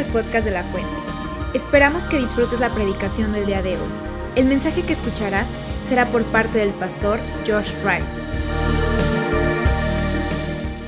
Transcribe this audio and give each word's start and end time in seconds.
al 0.00 0.06
podcast 0.06 0.46
de 0.46 0.50
la 0.50 0.64
Fuente. 0.64 0.96
Esperamos 1.52 2.08
que 2.08 2.18
disfrutes 2.18 2.58
la 2.58 2.74
predicación 2.74 3.34
del 3.34 3.44
día 3.44 3.60
de 3.60 3.76
hoy. 3.76 3.88
El 4.34 4.46
mensaje 4.46 4.82
que 4.82 4.94
escucharás 4.94 5.46
será 5.82 6.10
por 6.10 6.24
parte 6.24 6.58
del 6.58 6.70
pastor 6.70 7.20
Josh 7.46 7.70
Rice. 7.84 8.18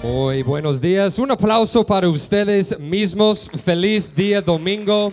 Muy 0.02 0.42
buenos 0.42 0.80
días. 0.80 1.18
Un 1.18 1.30
aplauso 1.30 1.84
para 1.84 2.08
ustedes 2.08 2.78
mismos. 2.78 3.50
Feliz 3.62 4.14
día 4.14 4.40
domingo. 4.40 5.12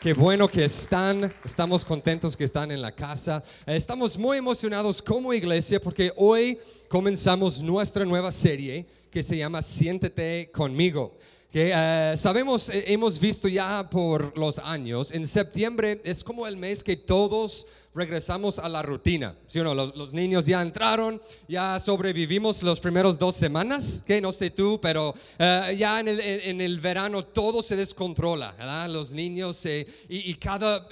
Qué 0.00 0.12
bueno 0.12 0.48
que 0.48 0.64
están, 0.64 1.32
estamos 1.44 1.84
contentos 1.84 2.36
que 2.36 2.42
están 2.42 2.72
en 2.72 2.82
la 2.82 2.90
casa. 2.90 3.44
Estamos 3.64 4.18
muy 4.18 4.38
emocionados 4.38 5.00
como 5.00 5.32
iglesia 5.32 5.78
porque 5.78 6.12
hoy 6.16 6.58
comenzamos 6.88 7.62
nuestra 7.62 8.04
nueva 8.04 8.32
serie 8.32 8.84
que 9.08 9.22
se 9.22 9.36
llama 9.36 9.62
Siéntete 9.62 10.50
conmigo 10.52 11.12
que 11.54 11.70
eh, 11.72 12.16
sabemos, 12.16 12.68
eh, 12.68 12.82
hemos 12.88 13.20
visto 13.20 13.46
ya 13.46 13.88
por 13.88 14.36
los 14.36 14.58
años, 14.58 15.12
en 15.12 15.24
septiembre 15.24 16.00
es 16.02 16.24
como 16.24 16.48
el 16.48 16.56
mes 16.56 16.82
que 16.82 16.96
todos 16.96 17.68
regresamos 17.94 18.58
a 18.58 18.68
la 18.68 18.82
rutina. 18.82 19.34
¿Sí 19.46 19.60
o 19.60 19.64
no? 19.64 19.74
Los, 19.74 20.12
niños 20.12 20.46
ya 20.46 20.60
entraron, 20.60 21.20
ya 21.48 21.78
sobrevivimos 21.78 22.62
los 22.62 22.80
primeros 22.80 23.18
dos 23.18 23.36
semanas, 23.36 24.02
que 24.06 24.20
no 24.20 24.32
sé 24.32 24.50
tú, 24.50 24.80
pero 24.80 25.14
eh, 25.38 25.76
ya 25.78 26.00
en 26.00 26.08
el, 26.08 26.20
en, 26.20 26.60
el, 26.60 26.80
verano 26.80 27.22
todo 27.24 27.62
se 27.62 27.76
descontrola, 27.76 28.52
¿verdad? 28.52 28.88
Los 28.88 29.12
niños, 29.12 29.64
y, 30.08 30.34
cada 30.34 30.86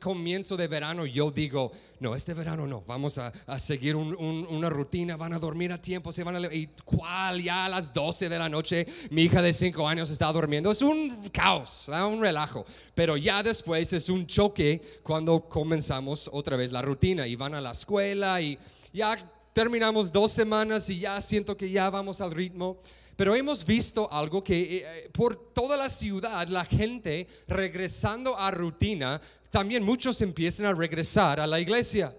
comienzo 0.00 0.56
de 0.56 0.68
verano 0.68 1.06
yo 1.06 1.30
digo, 1.30 1.72
no, 2.02 2.16
este 2.16 2.34
verano 2.34 2.66
no, 2.66 2.82
vamos 2.84 3.18
a, 3.18 3.32
seguir 3.58 3.94
una 3.94 4.68
rutina, 4.68 5.16
van 5.16 5.34
a 5.34 5.38
dormir 5.38 5.72
a 5.72 5.80
tiempo, 5.80 6.10
se 6.10 6.24
van 6.24 6.36
a... 6.36 6.52
¿Y 6.52 6.68
cuál? 6.84 7.40
Ya 7.40 7.66
a 7.66 7.68
las 7.68 7.94
12 7.94 8.28
de 8.28 8.38
la 8.38 8.48
noche 8.48 8.86
mi 9.10 9.22
hija 9.22 9.40
de 9.40 9.52
5 9.52 9.86
años 9.86 10.10
está 10.10 10.32
durmiendo. 10.32 10.72
Es 10.72 10.82
un 10.82 11.28
caos, 11.32 11.88
un 11.88 12.20
relajo. 12.20 12.66
Pero 12.94 13.16
ya 13.16 13.42
después 13.44 13.92
es 13.92 14.08
un 14.08 14.26
choque 14.26 14.82
cuando 15.04 15.48
comenzamos 15.48 16.28
otra 16.42 16.56
vez 16.56 16.72
la 16.72 16.82
rutina 16.82 17.26
y 17.26 17.36
van 17.36 17.54
a 17.54 17.60
la 17.60 17.70
escuela 17.70 18.40
y 18.40 18.58
ya 18.92 19.16
terminamos 19.52 20.12
dos 20.12 20.32
semanas 20.32 20.90
y 20.90 20.98
ya 20.98 21.20
siento 21.20 21.56
que 21.56 21.70
ya 21.70 21.88
vamos 21.88 22.20
al 22.20 22.32
ritmo. 22.32 22.78
Pero 23.16 23.36
hemos 23.36 23.64
visto 23.64 24.12
algo 24.12 24.42
que 24.42 24.60
eh, 24.60 24.82
eh, 24.84 25.10
por 25.12 25.52
toda 25.52 25.76
la 25.76 25.88
ciudad 25.88 26.48
la 26.48 26.64
gente 26.64 27.28
regresando 27.46 28.36
a 28.36 28.50
rutina 28.50 29.20
también 29.50 29.84
muchos 29.84 30.20
empiezan 30.20 30.66
a 30.66 30.72
regresar 30.72 31.38
a 31.38 31.46
la 31.46 31.60
iglesia. 31.60 32.12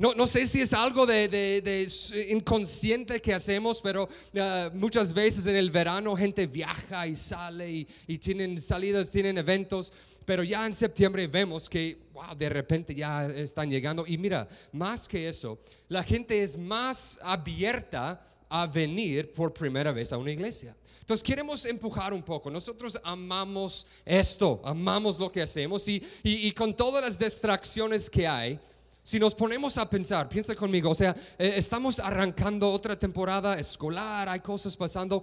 No, 0.00 0.14
no, 0.14 0.26
sé 0.26 0.46
si 0.46 0.62
es 0.62 0.72
algo 0.72 1.04
de, 1.04 1.86
inconsciente 2.30 3.20
que 3.20 3.34
hacemos, 3.34 3.82
pero 3.82 4.04
uh, 4.04 4.74
muchas 4.74 5.12
veces 5.12 5.44
en 5.44 5.56
el 5.56 5.70
verano 5.70 6.16
gente 6.16 6.46
viaja 6.46 7.06
y 7.06 7.14
sale 7.14 7.70
y, 7.70 7.88
y, 8.06 8.16
tienen 8.16 8.58
salidas, 8.58 9.10
tienen 9.10 9.36
eventos, 9.36 9.92
pero 10.24 10.42
ya 10.42 10.64
en 10.64 10.74
septiembre 10.74 11.26
vemos 11.26 11.68
que, 11.68 11.98
wow, 12.14 12.34
de 12.34 12.48
repente 12.48 12.94
ya 12.94 13.26
están 13.26 13.68
llegando. 13.68 14.06
Y 14.06 14.16
mira, 14.16 14.48
más 14.72 15.06
que 15.06 15.28
eso, 15.28 15.58
la 15.88 16.02
gente 16.02 16.42
es 16.42 16.56
más 16.56 17.18
abierta 17.22 18.24
a 18.48 18.66
venir 18.66 19.30
por 19.34 19.52
primera 19.52 19.92
vez 19.92 20.14
a 20.14 20.16
una 20.16 20.30
iglesia. 20.30 20.74
Entonces 21.00 21.22
queremos 21.22 21.66
empujar 21.66 22.14
un 22.14 22.22
poco. 22.22 22.50
Nosotros 22.50 22.98
amamos 23.04 23.86
esto, 24.06 24.62
amamos 24.64 25.18
lo 25.18 25.30
que 25.30 25.42
hacemos 25.42 25.86
y, 25.88 26.02
y, 26.22 26.52
con 26.52 26.72
todas 26.74 27.04
las 27.04 27.18
distracciones 27.18 28.08
que 28.08 28.26
hay, 28.26 28.58
si 29.02 29.18
nos 29.18 29.34
ponemos 29.34 29.78
a 29.78 29.88
pensar, 29.88 30.28
piensa 30.28 30.54
conmigo, 30.54 30.90
o 30.90 30.94
sea, 30.94 31.14
eh, 31.38 31.54
estamos 31.56 31.98
arrancando 31.98 32.70
otra 32.70 32.98
temporada 32.98 33.58
escolar, 33.58 34.28
hay 34.28 34.40
cosas 34.40 34.76
pasando. 34.76 35.22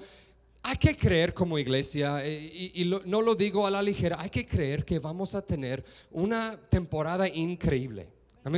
Hay 0.64 0.78
que 0.78 0.98
creer 0.98 1.34
como 1.34 1.58
iglesia, 1.58 2.26
eh, 2.26 2.72
y, 2.74 2.84
no 3.06 3.22
lo 3.22 3.36
digo 3.36 3.66
a 3.66 3.72
la 3.72 3.82
ligera, 3.82 4.18
hay 4.20 4.30
que 4.30 4.46
creer 4.46 4.84
que 4.84 5.00
vamos 5.00 5.34
a 5.36 5.42
tener 5.42 5.84
una 6.12 6.60
temporada 6.70 7.28
increíble. 7.28 8.08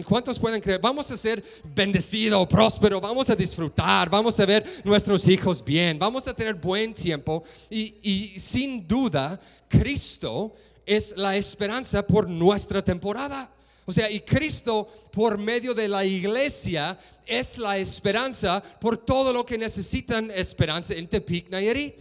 ¿Cuántos 0.06 0.38
pueden 0.38 0.62
creer? 0.62 0.79
Vamos 0.79 1.09
a 1.09 1.18
ser 1.18 1.44
bendecidos, 1.75 2.47
prósperos, 2.47 3.02
vamos 3.02 3.28
a 3.29 3.35
disfrutar, 3.35 4.08
vamos 4.08 4.40
a 4.40 4.46
ver 4.46 4.63
nuestros 4.84 5.28
hijos 5.28 5.66
bien, 5.66 5.97
vamos 5.97 6.28
a 6.28 6.34
tener 6.34 6.53
buen 6.56 6.94
tiempo 6.94 7.44
y 7.72 8.35
sin 8.38 8.88
duda 8.88 9.40
Cristo 9.68 10.53
es 10.85 11.16
la 11.18 11.35
esperanza 11.35 12.06
por 12.06 12.28
nuestra 12.28 12.84
temporada. 12.84 13.52
O 13.90 13.92
sea, 13.92 14.08
y 14.08 14.20
Cristo 14.20 14.88
por 15.12 15.40
medio 15.40 15.74
de 15.74 15.88
la 15.88 16.06
iglesia 16.06 16.96
es 17.26 17.58
la 17.58 17.76
esperanza 17.80 18.62
por 18.80 19.00
todo 19.00 19.34
lo 19.34 19.44
que 19.44 19.58
necesitan 19.58 20.30
esperanza 20.30 20.94
en 20.94 21.08
Tepic 21.08 21.50
Nayarit. 21.50 22.00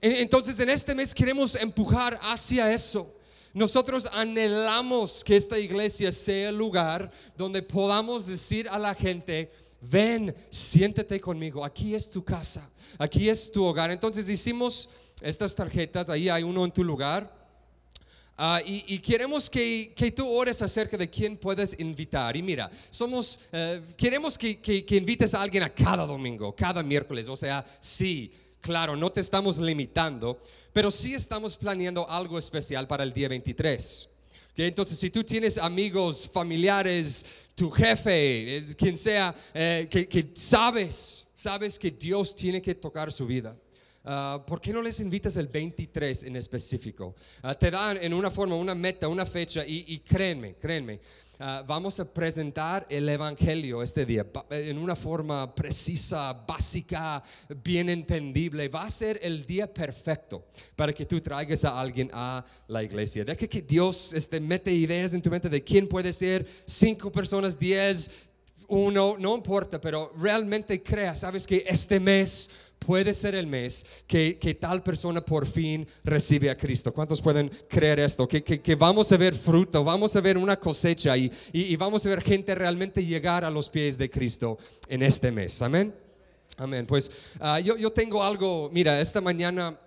Entonces 0.00 0.60
en 0.60 0.70
este 0.70 0.94
mes 0.94 1.12
queremos 1.12 1.56
empujar 1.56 2.16
hacia 2.22 2.72
eso. 2.72 3.12
Nosotros 3.52 4.08
anhelamos 4.12 5.24
que 5.24 5.34
esta 5.34 5.58
iglesia 5.58 6.12
sea 6.12 6.50
el 6.50 6.56
lugar 6.56 7.10
donde 7.36 7.62
podamos 7.62 8.28
decir 8.28 8.68
a 8.68 8.78
la 8.78 8.94
gente, 8.94 9.50
ven, 9.80 10.32
siéntete 10.50 11.20
conmigo, 11.20 11.64
aquí 11.64 11.96
es 11.96 12.08
tu 12.08 12.22
casa, 12.22 12.70
aquí 12.96 13.28
es 13.28 13.50
tu 13.50 13.64
hogar. 13.64 13.90
Entonces 13.90 14.28
hicimos 14.28 14.88
estas 15.20 15.52
tarjetas, 15.52 16.10
ahí 16.10 16.28
hay 16.28 16.44
uno 16.44 16.64
en 16.64 16.70
tu 16.70 16.84
lugar. 16.84 17.35
Ah, 18.38 18.60
y, 18.64 18.98
queremos 18.98 19.48
que, 19.48 20.12
tú 20.14 20.28
ores 20.28 20.60
acerca 20.60 20.96
de 20.96 21.08
quién 21.08 21.36
puedes 21.36 21.78
invitar. 21.80 22.36
Y 22.36 22.42
mira, 22.42 22.70
somos, 22.90 23.40
eh, 23.50 23.80
queremos 23.96 24.36
que, 24.36 24.58
que 24.60 24.96
invites 24.96 25.32
a 25.32 25.42
alguien 25.42 25.62
a 25.62 25.70
cada 25.70 26.04
domingo, 26.04 26.54
cada 26.54 26.82
miércoles. 26.82 27.28
O 27.28 27.36
sea, 27.36 27.64
sí, 27.80 28.30
claro, 28.60 28.94
no 28.94 29.10
te 29.10 29.20
estamos 29.20 29.58
limitando, 29.58 30.38
pero 30.72 30.90
sí 30.90 31.14
estamos 31.14 31.56
planeando 31.56 32.08
algo 32.10 32.38
especial 32.38 32.86
para 32.86 33.04
el 33.04 33.12
día 33.12 33.28
23. 33.28 34.10
Entonces, 34.64 34.98
si 34.98 35.10
tú 35.10 35.22
tienes 35.22 35.58
amigos, 35.58 36.30
familiares, 36.32 37.24
tu 37.54 37.70
jefe, 37.70 38.56
eh, 38.56 38.64
quien 38.76 38.96
sea, 38.96 39.34
eh, 39.52 39.86
que, 39.90 40.30
sabes, 40.34 41.26
sabes 41.34 41.78
que 41.78 41.90
Dios 41.90 42.34
tiene 42.34 42.62
que 42.62 42.74
tocar 42.74 43.12
su 43.12 43.26
vida. 43.26 43.54
Uh, 44.06 44.44
¿Por 44.46 44.60
qué 44.60 44.72
no 44.72 44.80
les 44.82 45.00
invitas 45.00 45.36
el 45.36 45.48
23 45.48 46.24
en 46.24 46.36
específico? 46.36 47.16
Ah, 47.42 47.54
te 47.54 47.70
dan 47.72 47.98
en 48.00 48.14
una 48.14 48.30
forma, 48.30 48.54
una 48.54 48.74
meta, 48.74 49.08
una 49.08 49.26
fecha 49.26 49.66
y, 49.66 49.84
y 49.88 49.98
créanme, 49.98 50.54
créanme, 50.54 51.00
Ah, 51.38 51.62
vamos 51.66 52.00
a 52.00 52.10
presentar 52.10 52.86
el 52.88 53.06
Evangelio 53.10 53.82
este 53.82 54.06
día 54.06 54.24
en 54.48 54.78
una 54.78 54.96
forma 54.96 55.54
precisa, 55.54 56.32
básica, 56.32 57.22
bien 57.62 57.90
entendible. 57.90 58.68
Va 58.68 58.84
a 58.84 58.90
ser 58.90 59.20
el 59.22 59.44
día 59.44 59.72
perfecto 59.72 60.46
para 60.74 60.94
que 60.94 61.04
tú 61.04 61.20
traigas 61.20 61.66
a 61.66 61.78
alguien 61.78 62.08
a 62.14 62.42
la 62.68 62.82
iglesia. 62.82 63.22
De 63.22 63.36
que, 63.36 63.50
que 63.50 63.60
Dios 63.60 64.14
este, 64.14 64.40
mete 64.40 64.72
ideas 64.72 65.12
en 65.12 65.20
tu 65.20 65.28
mente 65.28 65.50
de 65.50 65.62
quién 65.62 65.86
puede 65.86 66.14
ser, 66.14 66.46
cinco 66.64 67.12
personas, 67.12 67.58
diez, 67.58 68.10
uno, 68.68 69.16
no 69.18 69.36
importa, 69.36 69.78
pero 69.78 70.12
realmente 70.18 70.82
crea, 70.82 71.14
sabes 71.14 71.46
que 71.46 71.64
este 71.66 72.00
mes 72.00 72.48
puede 72.78 73.14
ser 73.14 73.34
el 73.34 73.46
mes 73.46 73.84
que, 74.06 74.58
tal 74.60 74.82
persona 74.82 75.24
por 75.24 75.46
fin 75.46 75.86
recibe 76.04 76.50
a 76.50 76.56
Cristo. 76.56 76.92
¿Cuántos 76.92 77.20
pueden 77.20 77.50
creer 77.68 78.00
esto? 78.00 78.26
Que, 78.28 78.76
vamos 78.78 79.10
a 79.12 79.16
ver 79.16 79.34
fruto, 79.34 79.82
vamos 79.82 80.14
a 80.16 80.20
ver 80.20 80.38
una 80.38 80.58
cosecha 80.58 81.16
y, 81.16 81.30
y, 81.52 81.74
vamos 81.76 82.06
a 82.06 82.10
ver 82.10 82.22
gente 82.22 82.54
realmente 82.54 83.04
llegar 83.04 83.44
a 83.44 83.50
los 83.50 83.68
pies 83.68 83.98
de 83.98 84.10
Cristo 84.10 84.58
en 84.88 85.02
este 85.02 85.30
mes. 85.30 85.60
Amén. 85.62 85.94
Amén. 86.58 86.86
Pues 86.86 87.10
ah, 87.40 87.60
yo, 87.60 87.76
yo 87.76 87.90
tengo 87.90 88.22
algo, 88.22 88.70
mira, 88.72 89.00
esta 89.00 89.20
mañana 89.20 89.78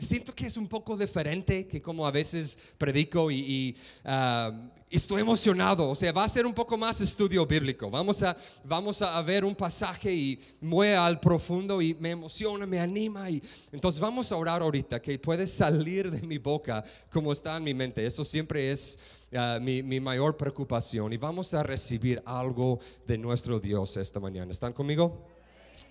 siento 0.00 0.34
que 0.34 0.46
es 0.46 0.56
un 0.56 0.66
poco 0.66 0.96
diferente 0.96 1.66
que 1.66 1.82
como 1.82 2.06
a 2.06 2.10
veces 2.10 2.58
predico 2.78 3.30
y, 3.30 3.76
ah, 4.04 4.50
estoy 4.90 5.20
emocionado. 5.20 5.88
O 5.88 5.94
sea, 5.94 6.12
va 6.12 6.24
a 6.24 6.28
ser 6.28 6.46
un 6.46 6.54
poco 6.54 6.76
más 6.76 7.00
estudio 7.00 7.46
bíblico. 7.46 7.90
Vamos 7.90 8.22
a, 8.22 8.36
vamos 8.64 9.02
a 9.02 9.20
ver 9.22 9.44
un 9.44 9.54
pasaje 9.54 10.12
y 10.12 10.40
muy 10.60 10.88
al 10.88 11.20
profundo 11.20 11.80
y 11.82 11.94
me 11.94 12.10
emociona, 12.10 12.66
me 12.66 12.80
anima. 12.80 13.30
Y 13.30 13.42
entonces 13.72 14.00
vamos 14.00 14.32
a 14.32 14.36
orar 14.36 14.62
ahorita 14.62 15.00
que 15.00 15.18
puede 15.18 15.46
salir 15.46 16.10
de 16.10 16.22
mi 16.22 16.38
boca 16.38 16.84
como 17.10 17.32
está 17.32 17.56
en 17.56 17.64
mi 17.64 17.74
mente. 17.74 18.04
Eso 18.04 18.24
siempre 18.24 18.70
es 18.70 18.98
ah, 19.34 19.58
mi, 19.60 19.82
mi 19.82 20.00
mayor 20.00 20.36
preocupación. 20.36 21.12
Y 21.12 21.16
vamos 21.16 21.54
a 21.54 21.62
recibir 21.62 22.22
algo 22.24 22.78
de 23.06 23.18
nuestro 23.18 23.60
Dios 23.60 23.96
esta 23.96 24.20
mañana. 24.20 24.50
¿Están 24.50 24.72
conmigo? 24.72 25.26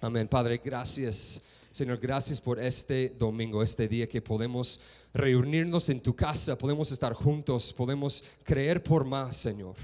Amén. 0.01 0.27
Padre, 0.27 0.61
gracias 0.63 1.41
Señor, 1.71 1.99
gracias 1.99 2.41
por 2.41 2.59
este 2.59 3.09
domingo, 3.19 3.61
este 3.61 3.87
día 3.87 4.07
que 4.07 4.21
podemos 4.21 4.79
reunirnos 5.13 5.89
en 5.89 5.99
tu 5.99 6.15
casa, 6.15 6.57
podemos 6.57 6.91
estar 6.91 7.13
juntos, 7.13 7.73
podemos 7.73 8.23
creer 8.43 8.81
por 8.81 9.05
más, 9.05 9.35
Señor. 9.35 9.75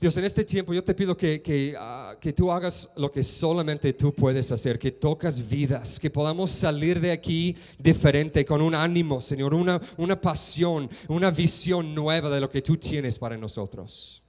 Dios, 0.00 0.16
en 0.16 0.24
este 0.24 0.44
tiempo 0.44 0.74
yo 0.74 0.82
te 0.82 0.94
pido 0.94 1.16
que, 1.16 1.40
que, 1.40 1.76
ah, 1.78 2.16
que, 2.20 2.32
tú 2.32 2.50
hagas 2.50 2.90
lo 2.96 3.12
que 3.12 3.22
solamente 3.22 3.92
tú 3.92 4.12
puedes 4.12 4.50
hacer, 4.50 4.76
que 4.78 4.90
tocas 4.90 5.48
vidas, 5.48 6.00
que 6.00 6.10
podamos 6.10 6.50
salir 6.50 6.98
de 6.98 7.12
aquí 7.12 7.54
diferente, 7.78 8.44
con 8.44 8.60
un 8.62 8.74
ánimo, 8.74 9.20
Señor, 9.20 9.54
una, 9.54 9.80
una 9.98 10.20
pasión, 10.20 10.90
una 11.06 11.30
visión 11.30 11.94
nueva 11.94 12.30
de 12.30 12.40
lo 12.40 12.50
que 12.50 12.62
tú 12.62 12.76
tienes 12.76 13.16
para 13.18 13.36
nosotros. 13.36 14.22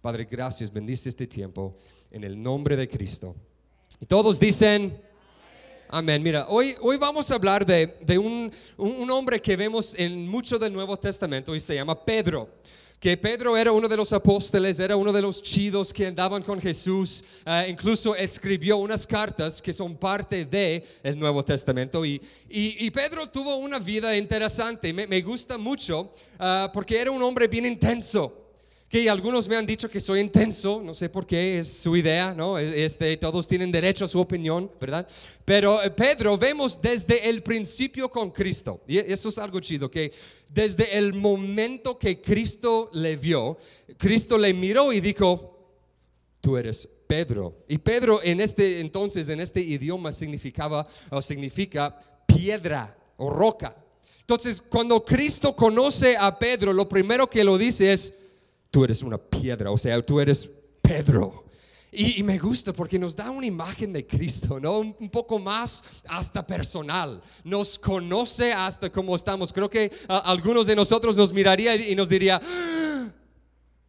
Padre, 0.00 0.24
gracias, 0.30 0.72
bendice 0.72 1.10
este 1.10 1.26
tiempo 1.26 1.76
en 2.10 2.24
el 2.24 2.40
nombre 2.40 2.76
de 2.76 2.88
Cristo. 2.88 3.34
Y 4.00 4.06
todos 4.06 4.38
dicen... 4.38 5.13
Amén. 5.96 6.20
Mira, 6.24 6.46
hoy, 6.48 6.74
hoy 6.80 6.96
vamos 6.96 7.30
a 7.30 7.36
hablar 7.36 7.64
de, 7.64 7.96
de 8.00 8.18
un, 8.18 8.50
un, 8.76 9.08
hombre 9.12 9.40
que 9.40 9.56
vemos 9.56 9.94
en 9.96 10.26
mucho 10.28 10.58
del 10.58 10.72
Nuevo 10.72 10.96
Testamento 10.96 11.54
y 11.54 11.60
se 11.60 11.76
llama 11.76 12.04
Pedro 12.04 12.48
que 12.98 13.16
Pedro 13.16 13.56
era 13.56 13.70
uno 13.70 13.86
de 13.86 13.96
los 13.96 14.12
apóstoles, 14.12 14.80
era 14.80 14.96
uno 14.96 15.12
de 15.12 15.22
los 15.22 15.40
chidos 15.40 15.92
que 15.92 16.08
andaban 16.08 16.42
con 16.42 16.60
Jesús, 16.60 17.22
eh, 17.46 17.66
incluso 17.68 18.16
escribió 18.16 18.78
unas 18.78 19.06
cartas 19.06 19.62
que 19.62 19.72
son 19.72 19.94
parte 19.96 20.44
del 20.44 20.82
el 21.04 21.16
Nuevo 21.16 21.44
Testamento 21.44 22.04
y, 22.04 22.20
y, 22.48 22.90
Pedro 22.90 23.28
tuvo 23.28 23.54
una 23.56 23.78
vida 23.78 24.16
interesante, 24.16 24.92
me, 24.92 25.06
me 25.06 25.20
gusta 25.20 25.58
mucho 25.58 26.10
uh, 26.40 26.72
porque 26.72 27.00
era 27.00 27.12
un 27.12 27.22
hombre 27.22 27.46
bien 27.46 27.66
intenso 27.66 28.43
que 28.94 29.10
algunos 29.10 29.48
me 29.48 29.56
han 29.56 29.66
dicho 29.66 29.90
que 29.90 29.98
soy 29.98 30.20
intenso, 30.20 30.80
no 30.80 30.94
sé 30.94 31.08
por 31.08 31.26
qué, 31.26 31.58
es 31.58 31.66
su 31.66 31.96
idea, 31.96 32.32
¿no? 32.32 32.60
Este, 32.60 33.16
todos 33.16 33.48
tienen 33.48 33.72
derecho 33.72 34.04
a 34.04 34.08
su 34.08 34.20
opinión, 34.20 34.70
¿verdad? 34.80 35.04
Pero 35.44 35.82
eh, 35.82 35.90
Pedro 35.90 36.38
vemos 36.38 36.80
desde 36.80 37.28
el 37.28 37.42
principio 37.42 38.08
con 38.08 38.30
Cristo, 38.30 38.82
y 38.86 38.98
eso 38.98 39.30
es 39.30 39.38
algo 39.38 39.58
chido, 39.58 39.90
que 39.90 40.12
desde 40.48 40.96
el 40.96 41.12
momento 41.12 41.98
que 41.98 42.20
Cristo 42.20 42.88
le 42.92 43.16
vio, 43.16 43.58
Cristo 43.96 44.38
le 44.38 44.54
miró 44.54 44.92
y 44.92 45.00
dijo, 45.00 45.58
tú 46.40 46.56
eres 46.56 46.88
Pedro. 47.08 47.64
Y 47.66 47.78
Pedro 47.78 48.22
en 48.22 48.40
este 48.40 48.78
entonces, 48.78 49.28
en 49.28 49.40
este 49.40 49.60
idioma 49.60 50.12
significaba 50.12 50.86
o 51.10 51.20
significa 51.20 51.98
piedra 52.28 52.96
o 53.16 53.28
roca. 53.28 53.74
Entonces, 54.20 54.62
cuando 54.62 55.04
Cristo 55.04 55.56
conoce 55.56 56.16
a 56.16 56.38
Pedro, 56.38 56.72
lo 56.72 56.88
primero 56.88 57.28
que 57.28 57.42
lo 57.42 57.58
dice 57.58 57.92
es, 57.92 58.14
tú 58.74 58.82
eres 58.82 59.04
una 59.04 59.18
piedra, 59.18 59.70
o 59.70 59.78
sea, 59.78 60.02
tú 60.02 60.18
eres 60.18 60.50
Pedro. 60.82 61.44
Y, 61.92 62.24
me 62.24 62.38
gusta 62.38 62.72
porque 62.72 62.98
nos 62.98 63.14
da 63.14 63.30
una 63.30 63.46
imagen 63.46 63.92
de 63.92 64.04
Cristo, 64.04 64.58
¿no? 64.58 64.80
Un, 64.80 65.10
poco 65.10 65.38
más 65.38 65.84
hasta 66.08 66.44
personal. 66.44 67.22
Nos 67.44 67.78
conoce 67.78 68.52
hasta 68.52 68.90
cómo 68.90 69.14
estamos. 69.14 69.52
Creo 69.52 69.70
que 69.70 69.92
algunos 70.08 70.66
de 70.66 70.74
nosotros 70.74 71.16
nos 71.16 71.32
miraría 71.32 71.76
y 71.76 71.94
nos 71.94 72.08
diría, 72.08 72.40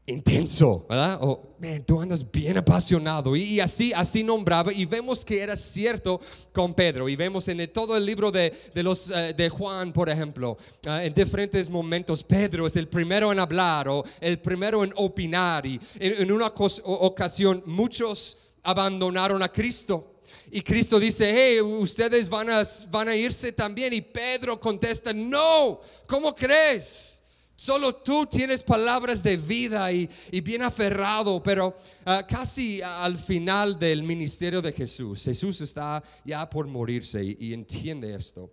intenso, 0.08 0.86
¿verdad? 0.88 1.18
O, 1.22 1.56
man, 1.60 1.84
tú 1.84 2.00
andas 2.00 2.30
bien 2.30 2.58
apasionado. 2.58 3.36
Y, 3.36 3.60
así, 3.60 3.92
así 3.94 4.24
nombraba. 4.24 4.72
Y 4.72 4.86
vemos 4.86 5.26
que 5.26 5.42
era 5.42 5.58
cierto 5.58 6.22
con 6.54 6.74
Pedro. 6.74 7.10
Y 7.10 7.16
vemos 7.16 7.48
en 7.48 7.72
todo 7.72 7.98
el 7.98 8.06
libro 8.06 8.32
de, 8.32 8.54
de 8.74 8.84
los, 8.84 9.10
uh, 9.10 9.34
de 9.36 9.50
Juan, 9.50 9.92
por 9.92 10.10
ejemplo, 10.10 10.58
uh, 10.88 10.90
en 10.90 11.14
diferentes 11.14 11.70
momentos, 11.70 12.24
Pedro 12.24 12.68
es 12.68 12.76
el 12.76 12.88
primero 12.88 13.32
en 13.32 13.40
hablar 13.40 13.88
o 13.90 14.04
el 14.22 14.40
primero 14.40 14.84
en 14.84 14.94
opinar. 14.96 15.66
Y 15.66 15.80
en, 16.00 16.24
en 16.24 16.32
una 16.32 16.48
ocasión 16.48 17.64
muchos 17.66 18.38
abandonaron 18.64 19.42
a 19.42 19.52
Cristo. 19.52 20.12
Y 20.52 20.62
Cristo 20.62 21.00
dice, 21.00 21.34
hey, 21.36 21.62
ustedes 21.62 22.30
van 22.30 22.50
a, 22.50 22.62
van 22.90 23.10
a 23.10 23.16
irse 23.16 23.52
también. 23.52 23.92
Y 23.94 24.02
Pedro 24.02 24.60
contesta, 24.60 25.12
no, 25.14 25.82
¿cómo 26.06 26.34
crees? 26.36 27.24
Solo 27.56 27.96
tú 27.96 28.26
tienes 28.26 28.64
palabras 28.64 29.24
de 29.24 29.38
vida 29.38 29.92
y, 29.92 30.10
bien 30.42 30.62
aferrado, 30.62 31.42
pero 31.42 31.70
uh, 32.06 32.28
casi 32.28 32.82
al 32.82 33.18
final 33.18 33.80
del 33.80 34.04
ministerio 34.04 34.62
de 34.62 34.74
Jesús, 34.74 35.24
Jesús 35.24 35.62
está 35.62 36.04
ya 36.26 36.50
por 36.50 36.68
morirse 36.68 37.24
y, 37.24 37.38
y 37.40 37.54
entiende 37.54 38.14
esto. 38.14 38.52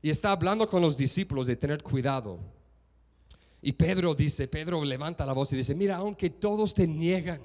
Y 0.00 0.10
está 0.10 0.30
hablando 0.30 0.68
con 0.68 0.82
los 0.82 0.96
discípulos 0.96 1.48
de 1.48 1.56
tener 1.56 1.82
cuidado. 1.82 2.38
Y 3.60 3.72
Pedro 3.72 4.14
dice, 4.14 4.46
Pedro 4.46 4.84
levanta 4.84 5.26
la 5.26 5.32
voz 5.32 5.52
y 5.52 5.56
dice, 5.56 5.74
mira, 5.74 5.96
aunque 5.96 6.30
todos 6.30 6.74
te 6.74 6.86
niegan, 6.86 7.40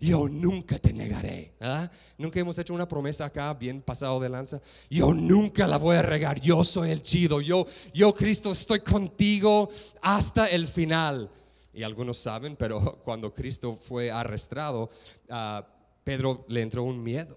yo 0.00 0.28
nunca 0.28 0.78
te 0.78 0.92
negaré. 0.92 1.54
¿ah? 1.60 1.90
Nunca 2.16 2.38
hemos 2.38 2.58
hecho 2.58 2.72
una 2.72 2.86
promesa 2.86 3.26
acá 3.26 3.52
bien 3.54 3.82
pasado 3.82 4.20
de 4.20 4.28
lanza. 4.28 4.60
Yo 4.88 5.12
nunca 5.12 5.66
la 5.66 5.78
voy 5.78 5.96
a 5.96 6.02
regar. 6.02 6.40
Yo 6.40 6.62
soy 6.62 6.90
el 6.90 7.02
chido. 7.02 7.40
Yo, 7.40 7.66
yo 7.92 8.14
Cristo, 8.14 8.52
estoy 8.52 8.80
contigo 8.80 9.68
hasta 10.02 10.46
el 10.46 10.68
final. 10.68 11.30
Y 11.74 11.82
algunos 11.82 12.18
saben, 12.18 12.56
pero 12.56 12.98
cuando 13.04 13.34
Cristo 13.34 13.72
fue 13.72 14.10
arrestado, 14.10 14.90
a 15.30 15.66
Pedro 16.04 16.44
le 16.48 16.62
entró 16.62 16.84
un 16.84 17.02
miedo. 17.02 17.36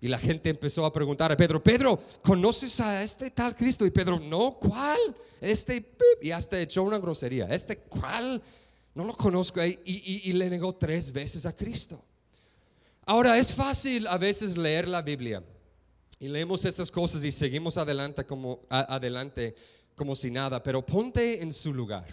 Y 0.00 0.08
la 0.08 0.18
gente 0.18 0.50
empezó 0.50 0.84
a 0.84 0.92
preguntar 0.92 1.32
a 1.32 1.36
Pedro, 1.36 1.62
Pedro, 1.62 1.98
¿conoces 2.22 2.78
a 2.80 3.02
este 3.02 3.30
tal 3.30 3.56
Cristo? 3.56 3.86
Y 3.86 3.90
Pedro, 3.90 4.20
no, 4.20 4.58
¿cuál? 4.60 4.98
Este, 5.40 5.96
y 6.20 6.30
hasta 6.30 6.60
echó 6.60 6.82
una 6.82 6.98
grosería. 6.98 7.46
¿Este 7.46 7.78
cuál? 7.78 8.42
No 8.96 9.04
lo 9.04 9.14
conozco 9.14 9.60
y, 9.62 10.32
le 10.32 10.48
negó 10.48 10.74
tres 10.74 11.12
veces 11.12 11.44
a 11.44 11.54
Cristo. 11.54 12.02
Ahora 13.04 13.36
es 13.36 13.52
fácil 13.52 14.06
a 14.06 14.16
veces 14.16 14.56
leer 14.56 14.88
la 14.88 15.02
Biblia 15.02 15.44
y 16.18 16.28
leemos 16.28 16.64
esas 16.64 16.90
cosas 16.90 17.22
y 17.22 17.30
seguimos 17.30 17.76
adelante 17.76 18.24
como, 18.24 18.60
adelante 18.70 19.54
como 19.94 20.14
si 20.14 20.30
nada, 20.30 20.62
pero 20.62 20.84
ponte 20.84 21.42
en 21.42 21.52
su 21.52 21.74
lugar. 21.74 22.06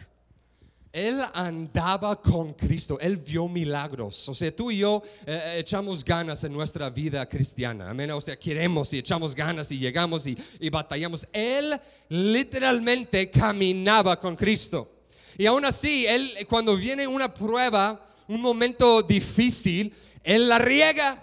Él 0.92 1.22
andaba 1.34 2.22
con 2.22 2.54
Cristo, 2.54 3.00
él 3.00 3.16
vio 3.16 3.48
milagros. 3.48 4.28
O 4.28 4.34
sea, 4.34 4.54
tú 4.54 4.70
y 4.70 4.80
yo 4.80 5.02
eh, 5.26 5.56
echamos 5.60 6.04
ganas 6.04 6.44
en 6.44 6.52
nuestra 6.52 6.90
vida 6.90 7.26
cristiana. 7.30 7.92
Amén. 7.92 8.12
O 8.12 8.20
sea, 8.20 8.38
queremos 8.38 8.94
y 8.94 8.98
echamos 8.98 9.34
ganas 9.34 9.72
y 9.72 9.80
llegamos 9.80 10.28
y, 10.28 10.38
y 10.60 10.70
batallamos. 10.70 11.26
Él 11.32 11.80
literalmente 12.10 13.32
caminaba 13.32 14.20
con 14.20 14.36
Cristo. 14.36 14.93
Y 15.38 15.46
aún 15.46 15.66
así, 15.66 16.06
él 16.06 16.32
cuando 16.48 16.76
viene 16.76 17.08
una 17.08 17.34
prueba, 17.34 18.08
un 18.28 18.42
momento 18.42 19.02
difícil, 19.02 19.94
él 20.24 20.48
la 20.48 20.60
riega. 20.60 21.20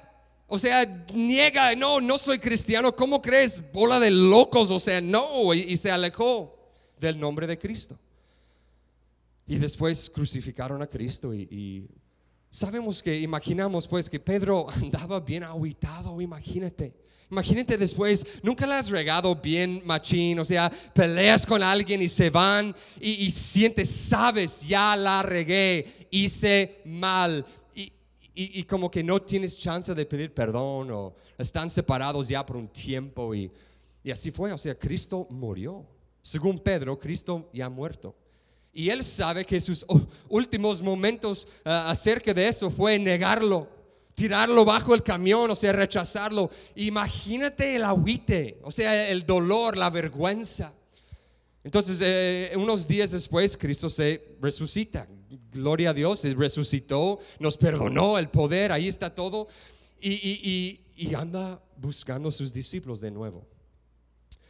O 0.47 0.59
sea, 0.59 0.85
niega, 1.15 1.75
no, 1.77 2.01
no 2.01 2.19
soy 2.19 2.39
cristiano. 2.39 2.95
¿Cómo 2.95 3.23
crees? 3.23 3.73
Bola 3.73 4.01
de 4.01 4.11
locos. 4.11 4.71
O 4.71 4.79
sea, 4.81 5.01
no. 5.01 5.55
Y, 5.55 5.77
se 5.77 5.91
alejó 5.91 6.59
del 6.99 7.19
nombre 7.19 7.47
de 7.47 7.59
Cristo. 7.59 7.99
Y 9.47 9.57
después 9.57 10.11
crucificaron 10.11 10.83
a 10.83 10.87
Cristo 10.87 11.33
y, 11.35 11.89
sabemos 12.51 13.03
que, 13.03 13.19
imaginamos 13.19 13.87
pues 13.87 14.11
que 14.11 14.19
Pedro 14.19 14.69
andaba 14.83 15.21
bien 15.21 15.45
aguitado, 15.45 16.21
imagínate. 16.21 16.95
Imagínate 17.31 17.79
después, 17.79 18.27
nunca 18.43 18.67
la 18.67 18.81
has 18.81 18.91
regado 18.91 19.37
bien 19.37 19.83
machín, 19.85 20.41
o 20.41 20.45
sea, 20.45 20.69
peleas 20.93 21.47
con 21.47 21.63
alguien 21.63 22.03
y 22.03 22.09
se 22.09 22.29
van 22.29 22.75
y, 23.01 23.31
sientes, 23.31 23.89
sabes, 23.89 24.63
ya 24.67 24.97
la 24.97 25.23
regué, 25.23 26.09
hice 26.11 26.81
mal. 26.85 27.47
Y, 28.35 28.65
como 28.65 28.91
que 28.91 29.03
no 29.05 29.21
tienes 29.21 29.57
chance 29.57 29.95
de 29.95 30.07
pedir 30.07 30.33
perdón 30.33 30.91
o 30.91 31.15
están 31.37 31.69
separados 31.69 32.27
ya 32.27 32.45
por 32.45 32.57
un 32.57 32.69
tiempo 32.69 33.35
y, 33.35 33.51
y 34.03 34.11
así 34.11 34.31
fue, 34.31 34.53
o 34.53 34.59
sea, 34.59 34.77
Cristo 34.77 35.27
murió. 35.31 35.87
Según 36.23 36.59
Pedro, 36.59 36.99
Cristo 36.99 37.49
ya 37.53 37.69
muerto. 37.69 38.15
Y 38.73 38.91
él 38.91 39.03
sabe 39.03 39.45
que 39.45 39.61
sus 39.61 39.85
últimos 40.29 40.81
momentos 40.81 41.49
uh, 41.65 41.69
acerca 41.89 42.33
de 42.33 42.49
eso 42.49 42.71
fue 42.71 42.99
negarlo 42.99 43.81
tirarlo 44.15 44.67
bajo 44.67 44.95
el 44.95 45.03
camión, 45.03 45.51
o 45.51 45.55
sea, 45.55 45.73
rechazarlo. 45.73 46.51
Imagínate 46.75 47.77
el 47.77 47.85
agüite, 47.85 48.59
o 48.63 48.71
sea, 48.71 49.09
el 49.09 49.25
dolor, 49.25 49.79
la 49.79 49.89
vergüenza. 49.89 50.75
Entonces, 51.65 52.01
eh, 52.03 52.53
unos 52.57 52.87
días 52.87 53.13
después, 53.13 53.57
Cristo 53.57 53.89
se 53.89 54.37
resucita. 54.41 55.09
Gloria 55.51 55.91
a 55.91 55.95
Dios, 55.95 56.25
resucitó, 56.37 57.19
nos 57.39 57.57
perdonó 57.57 58.19
el 58.19 58.29
poder, 58.29 58.73
ahí 58.73 58.89
está 58.89 59.15
todo. 59.15 59.49
Y 60.01 61.15
anda 61.17 61.63
buscando 61.77 62.31
sus 62.31 62.53
discípulos 62.53 63.01
de 63.01 63.11
nuevo. 63.11 63.47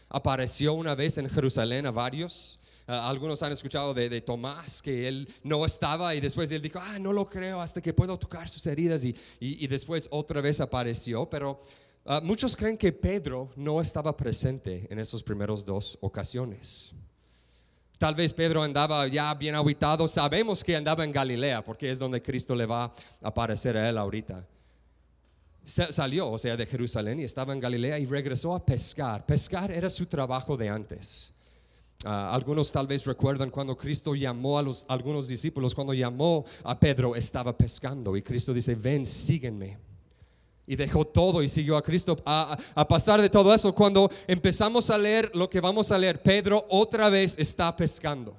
Apareció 0.09 0.75
una 0.75 0.97
vez 0.97 1.19
en 1.19 1.29
Jerusalén 1.29 1.87
a 1.87 1.93
varios 1.93 2.60
Ah, 2.93 3.09
algunos 3.09 3.41
han 3.45 3.53
escuchado 3.53 3.95
de, 3.95 4.21
Tomás, 4.21 4.83
que 4.83 5.07
él 5.07 5.29
no 5.45 5.65
estaba 5.65 6.13
y 6.13 6.21
después 6.21 6.51
él 6.51 6.61
dijo, 6.61 6.81
ah, 6.83 6.99
no 6.99 7.13
lo 7.13 7.25
creo 7.25 7.61
hasta 7.61 7.81
que 7.81 7.95
puedo 7.95 8.19
tocar 8.19 8.49
sus 8.49 8.67
heridas 8.67 9.05
y, 9.05 9.15
y, 9.39 9.65
después 9.69 10.09
otra 10.11 10.41
vez 10.41 10.61
apareció. 10.61 11.31
Pero 11.31 11.61
ah, 12.05 12.21
muchos 12.21 12.57
creen 12.57 12.77
que 12.77 12.91
Pedro 12.91 13.53
no 13.55 13.81
estaba 13.81 14.17
presente 14.17 14.89
en 14.91 14.99
esos 14.99 15.23
primeros 15.23 15.65
dos 15.65 15.99
ocasiones. 16.01 16.93
Tal 17.97 18.17
vez 18.17 18.35
Pedro 18.35 18.61
andaba 18.61 19.07
ya 19.07 19.33
bien 19.35 19.55
aguitado. 19.55 20.09
Sabemos 20.09 20.65
que 20.65 20.75
andaba 20.75 21.05
en 21.05 21.13
Galilea 21.13 21.63
porque 21.63 21.93
es 21.93 21.99
donde 22.01 22.21
Cristo 22.21 22.57
le 22.57 22.67
va 22.67 22.87
a 22.87 22.93
aparecer 23.23 23.77
a 23.77 23.89
él 23.89 23.99
ahorita. 23.99 24.45
Salió, 25.63 26.29
o 26.29 26.39
sea, 26.39 26.57
de 26.57 26.67
Jerusalén 26.67 27.21
y 27.21 27.23
estaba 27.23 27.53
en 27.53 27.61
Galilea 27.61 28.01
y 28.01 28.07
regresó 28.07 28.53
a 28.53 28.67
pescar. 28.67 29.25
Pescar 29.27 29.71
era 29.71 29.89
su 29.89 30.07
trabajo 30.07 30.57
de 30.57 30.69
antes. 30.69 31.35
Ah, 32.05 32.35
algunos 32.35 32.73
tal 32.73 32.87
vez 32.87 33.05
recuerdan 33.05 33.51
cuando 33.51 33.77
Cristo 33.77 34.15
llamó 34.15 34.59
a 34.59 34.63
los 34.63 34.87
algunos 34.89 35.29
discípulos, 35.29 35.75
cuando 35.75 35.93
llamó 35.93 36.47
a 36.65 36.79
Pedro, 36.79 37.15
estaba 37.15 37.55
pescando 37.57 38.17
y 38.17 38.23
Cristo 38.23 38.55
dice, 38.55 38.75
ven, 38.75 39.05
sígueme. 39.05 39.77
Y 40.67 40.77
dejó 40.77 41.05
todo 41.05 41.43
y 41.43 41.49
siguió 41.49 41.77
a 41.77 41.83
Cristo. 41.83 42.17
A, 42.25 42.57
a 42.75 42.89
pasar 42.89 43.21
de 43.21 43.29
todo 43.29 43.53
eso, 43.53 43.75
cuando 43.75 44.09
empezamos 44.27 44.89
a 44.89 44.97
leer 44.97 45.31
lo 45.35 45.51
que 45.51 45.61
vamos 45.61 45.91
a 45.91 45.99
leer, 45.99 46.23
Pedro 46.23 46.65
otra 46.71 47.09
vez 47.11 47.37
está 47.39 47.77
pescando. 47.77 48.35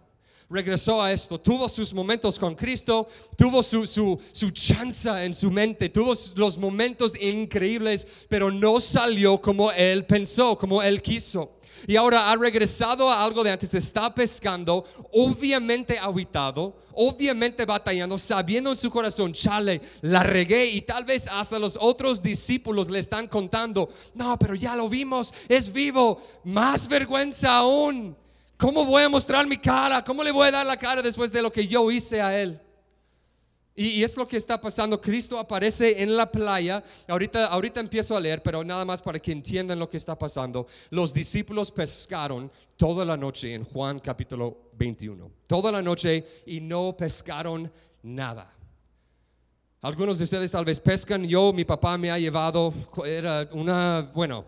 regresó 0.49 1.01
a 1.01 1.11
esto, 1.11 1.39
tuvo 1.39 1.69
sus 1.69 1.93
momentos 1.93 2.37
con 2.37 2.55
Cristo, 2.55 3.07
tuvo 3.37 3.63
su, 3.63 3.87
su, 3.87 4.19
su 4.31 4.49
chanza 4.51 5.23
en 5.23 5.33
su 5.33 5.49
mente, 5.51 5.89
tuvo 5.89 6.13
los 6.35 6.57
momentos 6.57 7.19
increíbles, 7.21 8.07
pero 8.27 8.51
no 8.51 8.81
salió 8.81 9.41
como 9.41 9.71
él 9.71 10.05
pensó, 10.05 10.57
como 10.57 10.81
él 10.81 11.01
quiso. 11.01 11.57
Y 11.87 11.95
ahora 11.95 12.31
ha 12.31 12.35
regresado 12.35 13.09
a 13.09 13.23
algo 13.23 13.43
de 13.43 13.51
antes, 13.51 13.73
está 13.73 14.13
pescando, 14.13 14.85
obviamente 15.11 15.97
habitado, 15.97 16.75
obviamente 16.93 17.65
batallando, 17.65 18.17
sabiendo 18.17 18.69
en 18.69 18.77
su 18.77 18.91
corazón, 18.91 19.33
chale, 19.33 19.81
la 20.01 20.23
regué 20.23 20.65
y 20.67 20.81
tal 20.81 21.05
vez 21.05 21.27
hasta 21.27 21.59
los 21.59 21.77
otros 21.79 22.21
discípulos 22.21 22.89
le 22.89 22.99
están 22.99 23.27
contando, 23.27 23.89
no, 24.13 24.37
pero 24.37 24.55
ya 24.55 24.75
lo 24.75 24.89
vimos, 24.89 25.33
es 25.47 25.71
vivo, 25.71 26.21
más 26.43 26.87
vergüenza 26.87 27.57
aún. 27.57 28.15
¿Cómo 28.57 28.85
voy 28.85 29.03
a 29.03 29.09
mostrar 29.09 29.47
mi 29.47 29.57
cara? 29.57 30.03
¿Cómo 30.03 30.23
le 30.23 30.31
voy 30.31 30.47
a 30.47 30.51
dar 30.51 30.65
la 30.65 30.77
cara 30.77 31.01
después 31.01 31.31
de 31.31 31.41
lo 31.41 31.51
que 31.51 31.65
yo 31.65 31.89
hice 31.89 32.21
a 32.21 32.39
él? 32.39 32.61
Y, 33.75 34.03
es 34.03 34.17
lo 34.17 34.27
que 34.27 34.37
está 34.37 34.59
pasando. 34.59 34.99
Cristo 34.99 35.39
aparece 35.39 36.03
en 36.03 36.15
la 36.15 36.29
playa. 36.29 36.83
Ahorita, 37.07 37.47
ahorita 37.47 37.79
empiezo 37.79 38.15
a 38.15 38.19
leer, 38.19 38.43
pero 38.43 38.63
nada 38.63 38.83
más 38.83 39.01
para 39.01 39.19
que 39.19 39.31
entiendan 39.31 39.79
lo 39.79 39.89
que 39.89 39.97
está 39.97 40.17
pasando. 40.17 40.67
Los 40.89 41.13
discípulos 41.13 41.71
pescaron 41.71 42.51
toda 42.75 43.05
la 43.05 43.15
noche 43.15 43.53
en 43.53 43.63
Juan 43.63 43.99
capítulo 43.99 44.71
21. 44.73 45.31
Toda 45.47 45.71
la 45.71 45.81
noche 45.81 46.25
y 46.45 46.59
no 46.59 46.95
pescaron 46.97 47.71
nada. 48.03 48.53
Algunos 49.81 50.19
de 50.19 50.25
ustedes 50.25 50.51
tal 50.51 50.65
vez 50.65 50.79
pescan. 50.79 51.23
Yo, 51.23 51.53
mi 51.53 51.65
papá 51.65 51.97
me 51.97 52.11
ha 52.11 52.19
llevado, 52.19 52.73
era 53.05 53.47
una, 53.53 54.11
bueno, 54.13 54.45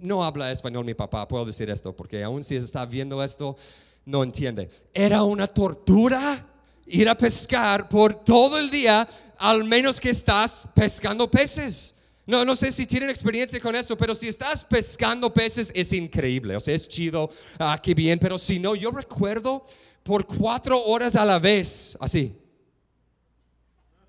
no 0.00 0.24
habla 0.24 0.50
español 0.50 0.84
mi 0.84 0.94
papá, 0.94 1.26
puedo 1.26 1.46
decir 1.46 1.70
esto, 1.70 1.94
porque 1.94 2.22
aún 2.22 2.42
si 2.42 2.56
está 2.56 2.84
viendo 2.84 3.22
esto, 3.22 3.56
no 4.04 4.22
entiende. 4.22 4.68
Era 4.92 5.22
una 5.22 5.46
tortura 5.46 6.46
ir 6.86 7.08
a 7.08 7.16
pescar 7.16 7.88
por 7.88 8.24
todo 8.24 8.58
el 8.58 8.70
día, 8.70 9.08
al 9.38 9.64
menos 9.64 10.00
que 10.00 10.10
estás 10.10 10.68
pescando 10.74 11.30
peces. 11.30 11.94
No, 12.26 12.44
no 12.44 12.56
sé 12.56 12.72
si 12.72 12.86
tienen 12.86 13.10
experiencia 13.10 13.60
con 13.60 13.76
eso, 13.76 13.96
pero 13.96 14.14
si 14.14 14.28
estás 14.28 14.64
pescando 14.64 15.32
peces 15.32 15.70
es 15.74 15.92
increíble, 15.92 16.56
o 16.56 16.60
sea, 16.60 16.74
es 16.74 16.88
chido, 16.88 17.30
ah, 17.58 17.78
qué 17.82 17.94
bien, 17.94 18.18
pero 18.18 18.38
si 18.38 18.58
no, 18.58 18.74
yo 18.74 18.90
recuerdo 18.90 19.64
por 20.02 20.26
cuatro 20.26 20.82
horas 20.84 21.16
a 21.16 21.24
la 21.24 21.38
vez, 21.38 21.96
así, 22.00 22.34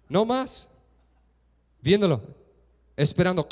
no 0.07 0.23
más, 0.23 0.69
viéndolo 1.81 2.34
esperando 2.97 3.47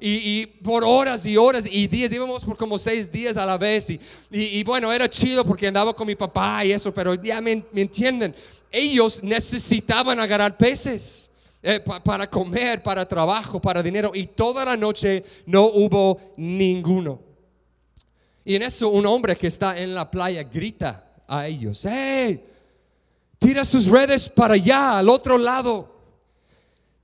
y, 0.00 0.46
por 0.46 0.84
horas 0.84 1.26
y 1.26 1.36
horas 1.36 1.66
y 1.70 1.86
días 1.88 2.12
íbamos 2.12 2.44
por 2.44 2.56
como 2.56 2.78
seis 2.78 3.10
días 3.10 3.36
a 3.36 3.44
la 3.44 3.56
vez 3.56 3.88
y, 4.30 4.64
bueno 4.64 4.92
era 4.92 5.08
chido 5.08 5.44
porque 5.44 5.66
andaba 5.66 5.94
con 5.94 6.06
mi 6.06 6.14
papá 6.14 6.64
y 6.64 6.72
eso 6.72 6.94
pero 6.94 7.14
ya 7.14 7.40
me, 7.40 7.64
entienden 7.74 8.34
ellos 8.70 9.22
necesitaban 9.22 10.20
agarrar 10.20 10.56
peces 10.56 11.30
eh, 11.62 11.80
para 11.80 12.30
comer 12.30 12.82
para 12.82 13.08
trabajo 13.08 13.60
para 13.60 13.82
dinero 13.82 14.12
y 14.14 14.26
toda 14.26 14.64
la 14.64 14.76
noche 14.76 15.24
no 15.46 15.64
hubo 15.64 16.34
ninguno. 16.36 17.22
Y 18.44 18.56
en 18.56 18.62
eso 18.62 18.90
un 18.90 19.06
hombre 19.06 19.36
que 19.36 19.46
está 19.46 19.78
en 19.78 19.94
la 19.94 20.10
playa 20.10 20.42
grita 20.42 21.02
a 21.26 21.46
ellos 21.46 21.86
hey 21.88 22.44
tira 23.38 23.64
sus 23.64 23.86
redes 23.86 24.28
para 24.28 24.54
allá 24.54 24.98
al 24.98 25.08
otro 25.08 25.38
lado 25.38 25.93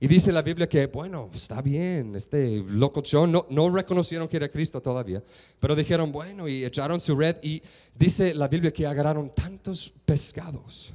y 0.03 0.07
dice 0.07 0.31
la 0.31 0.41
Biblia 0.41 0.67
que, 0.67 0.87
bueno, 0.87 1.29
está 1.31 1.61
bien, 1.61 2.15
este 2.15 2.63
locochón, 2.67 3.31
no, 3.31 3.45
no 3.51 3.69
reconocieron 3.69 4.27
que 4.27 4.37
era 4.37 4.49
Cristo 4.49 4.81
todavía, 4.81 5.23
pero 5.59 5.75
dijeron, 5.75 6.11
bueno, 6.11 6.47
y 6.47 6.65
echaron 6.65 6.99
su 6.99 7.15
red 7.15 7.37
y 7.43 7.61
dice 7.95 8.33
la 8.33 8.47
Biblia 8.47 8.73
que 8.73 8.87
agarraron 8.87 9.29
tantos 9.29 9.93
pescados 10.03 10.91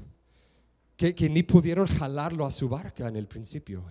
que, 0.96 1.14
que 1.14 1.28
ni 1.28 1.44
pudieron 1.44 1.86
jalarlo 1.86 2.44
a 2.44 2.50
su 2.50 2.68
barca 2.68 3.06
en 3.06 3.14
el 3.14 3.28
principio. 3.28 3.84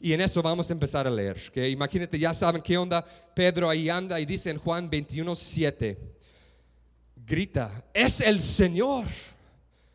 Y 0.00 0.14
en 0.14 0.22
eso 0.22 0.40
vamos 0.40 0.70
a 0.70 0.72
empezar 0.72 1.06
a 1.06 1.10
leer. 1.10 1.38
Que 1.52 1.68
imagínate, 1.68 2.18
ya 2.18 2.32
saben 2.32 2.62
qué 2.62 2.78
onda. 2.78 3.04
Pedro 3.34 3.68
ahí 3.68 3.90
anda 3.90 4.18
y 4.18 4.24
dice 4.24 4.48
en 4.48 4.56
Juan 4.56 4.88
21, 4.88 5.34
7, 5.34 5.98
grita, 7.16 7.84
es 7.92 8.22
el 8.22 8.40
Señor. 8.40 9.04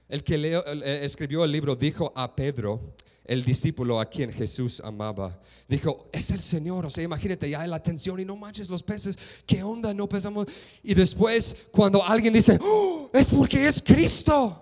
El 0.07 0.23
que 0.23 0.37
leo, 0.37 0.63
escribió 0.83 1.43
el 1.43 1.51
libro 1.51 1.75
dijo 1.75 2.13
a 2.15 2.35
Pedro, 2.35 2.79
el 3.25 3.43
discípulo 3.43 3.99
a 3.99 4.05
quien 4.05 4.31
Jesús 4.31 4.81
amaba. 4.83 5.39
Dijo, 5.67 6.09
es 6.11 6.31
el 6.31 6.39
Señor. 6.39 6.85
O 6.85 6.89
sea, 6.89 7.03
imagínate 7.03 7.49
ya 7.49 7.65
la 7.65 7.77
atención 7.77 8.19
y 8.19 8.25
no 8.25 8.35
manches 8.35 8.69
los 8.69 8.83
peces. 8.83 9.17
¿Qué 9.45 9.63
onda? 9.63 9.93
No 9.93 10.07
pesamos. 10.07 10.47
Y 10.81 10.93
después, 10.93 11.55
cuando 11.71 12.03
alguien 12.03 12.33
dice, 12.33 12.59
oh, 12.61 13.09
es 13.13 13.29
porque 13.29 13.65
es 13.65 13.81
Cristo. 13.81 14.59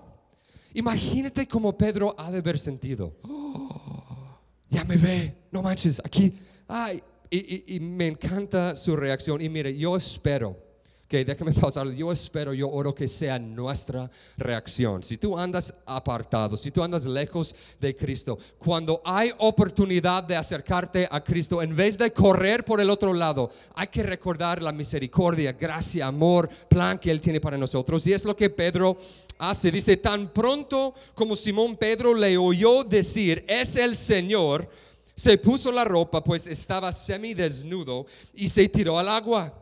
Imagínate 0.73 1.47
cómo 1.47 1.77
Pedro 1.77 2.15
ha 2.17 2.31
de 2.31 2.37
haber 2.37 2.57
sentido. 2.57 3.15
Oh, 3.23 4.39
ya 4.69 4.83
me 4.85 4.95
ve, 4.95 5.35
no 5.51 5.61
manches, 5.61 6.01
aquí. 6.03 6.33
Ay, 6.67 7.03
y 7.29 7.79
me 7.79 8.07
encanta 8.07 8.75
su 8.75 8.95
reacción. 8.95 9.41
Y 9.41 9.49
mire, 9.49 9.75
yo 9.75 9.97
espero 9.97 10.70
que 11.11 11.25
déjame 11.25 11.51
pausar, 11.53 11.91
yo 11.91 12.09
espero, 12.09 12.53
yo 12.53 12.69
oro 12.69 12.95
que 12.95 13.05
sea 13.05 13.37
nuestra 13.37 14.09
reacción. 14.37 15.03
Si 15.03 15.17
tú 15.17 15.37
andas 15.37 15.73
apartado, 15.85 16.55
si 16.55 16.71
tú 16.71 16.81
andas 16.81 17.03
lejos 17.03 17.53
de 17.81 17.93
Cristo, 17.93 18.39
cuando 18.57 19.01
hay 19.03 19.33
oportunidad 19.39 20.23
de 20.23 20.37
acercarte 20.37 21.09
a 21.11 21.21
Cristo, 21.21 21.61
en 21.61 21.75
vez 21.75 21.97
de 21.97 22.13
correr 22.13 22.63
por 22.63 22.79
el 22.79 22.89
otro 22.89 23.13
lado, 23.13 23.51
hay 23.75 23.87
que 23.87 24.03
recordar 24.03 24.61
la 24.61 24.71
misericordia, 24.71 25.51
gracia, 25.51 26.07
amor, 26.07 26.47
plan 26.69 26.97
que 26.97 27.11
Él 27.11 27.19
tiene 27.19 27.41
para 27.41 27.57
nosotros. 27.57 28.07
Y 28.07 28.13
es 28.13 28.23
lo 28.23 28.33
que 28.33 28.49
Pedro 28.49 28.95
hace. 29.37 29.69
Dice, 29.69 29.97
tan 29.97 30.29
pronto 30.29 30.93
como 31.13 31.35
Simón 31.35 31.75
Pedro 31.75 32.13
le 32.13 32.37
oyó 32.37 32.85
decir, 32.85 33.43
es 33.49 33.75
el 33.75 33.97
Señor, 33.97 34.69
se 35.13 35.37
puso 35.37 35.73
la 35.73 35.83
ropa, 35.83 36.23
pues 36.23 36.47
estaba 36.47 36.93
semidesnudo, 36.93 38.05
y 38.33 38.47
se 38.47 38.69
tiró 38.69 38.97
al 38.97 39.09
agua. 39.09 39.60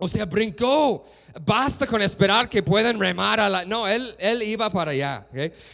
O 0.00 0.08
sea, 0.08 0.24
brincó. 0.24 1.04
Basta 1.44 1.86
con 1.86 2.02
esperar 2.02 2.48
que 2.48 2.62
puedan 2.62 2.98
remar 2.98 3.38
a 3.38 3.48
la... 3.48 3.64
No, 3.64 3.86
él, 3.86 4.04
él 4.18 4.42
iba 4.42 4.68
para 4.70 4.90
allá. 4.90 5.26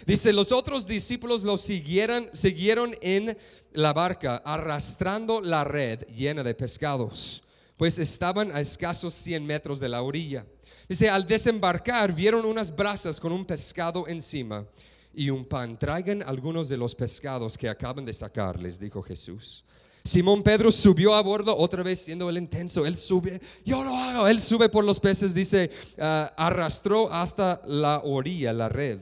Dice, 0.05 0.33
los 0.33 0.53
otros 0.53 0.87
discípulos 0.87 1.45
lo 1.45 1.57
siguieron, 1.57 2.29
siguieron 2.33 2.95
en 3.01 3.39
la 3.73 3.93
barca, 3.93 4.43
arrastrando 4.45 5.41
la 5.41 5.65
red 5.65 6.03
llena 6.09 6.43
de 6.43 6.55
pescados, 6.55 7.43
pues 7.77 7.99
estaban 7.99 8.55
a 8.55 8.61
escasos 8.61 9.15
100 9.15 9.47
metros 9.47 9.81
de 9.81 9.89
la 9.89 10.03
orilla. 10.03 10.45
Dice, 10.89 11.09
al 11.09 11.25
desembarcar 11.25 12.13
vieron 12.13 12.45
unas 12.45 12.75
brasas 12.75 13.21
con 13.21 13.33
un 13.33 13.45
pescado 13.45 14.07
encima 14.09 14.67
y 15.15 15.31
un 15.31 15.45
pan. 15.45 15.79
Traigan 15.79 16.23
algunos 16.23 16.69
de 16.69 16.77
los 16.77 16.95
pescados 16.95 17.57
que 17.57 17.69
acaban 17.69 18.05
de 18.05 18.13
sacar, 18.13 18.61
les 18.61 18.79
dijo 18.79 19.03
Jesús. 19.03 19.65
Simón 20.07 20.43
Pedro 20.43 20.71
subió 20.71 21.15
a 21.15 21.23
bordo 21.23 21.57
otra 21.57 21.83
vez 21.83 21.99
siendo 21.99 22.31
el 22.31 22.39
intenso. 22.39 22.87
Él 22.87 22.97
sube, 22.97 23.41
yo 23.65 23.83
lo 23.83 23.95
hago. 23.97 24.29
Él 24.29 24.41
sube 24.41 24.69
por 24.69 24.85
los 24.85 25.01
peces, 25.01 25.35
dice, 25.35 25.71
ah, 25.99 26.33
arrastró 26.37 27.13
hasta 27.13 27.61
la 27.65 28.01
orilla 28.05 28.53
la 28.53 28.69
red, 28.69 29.01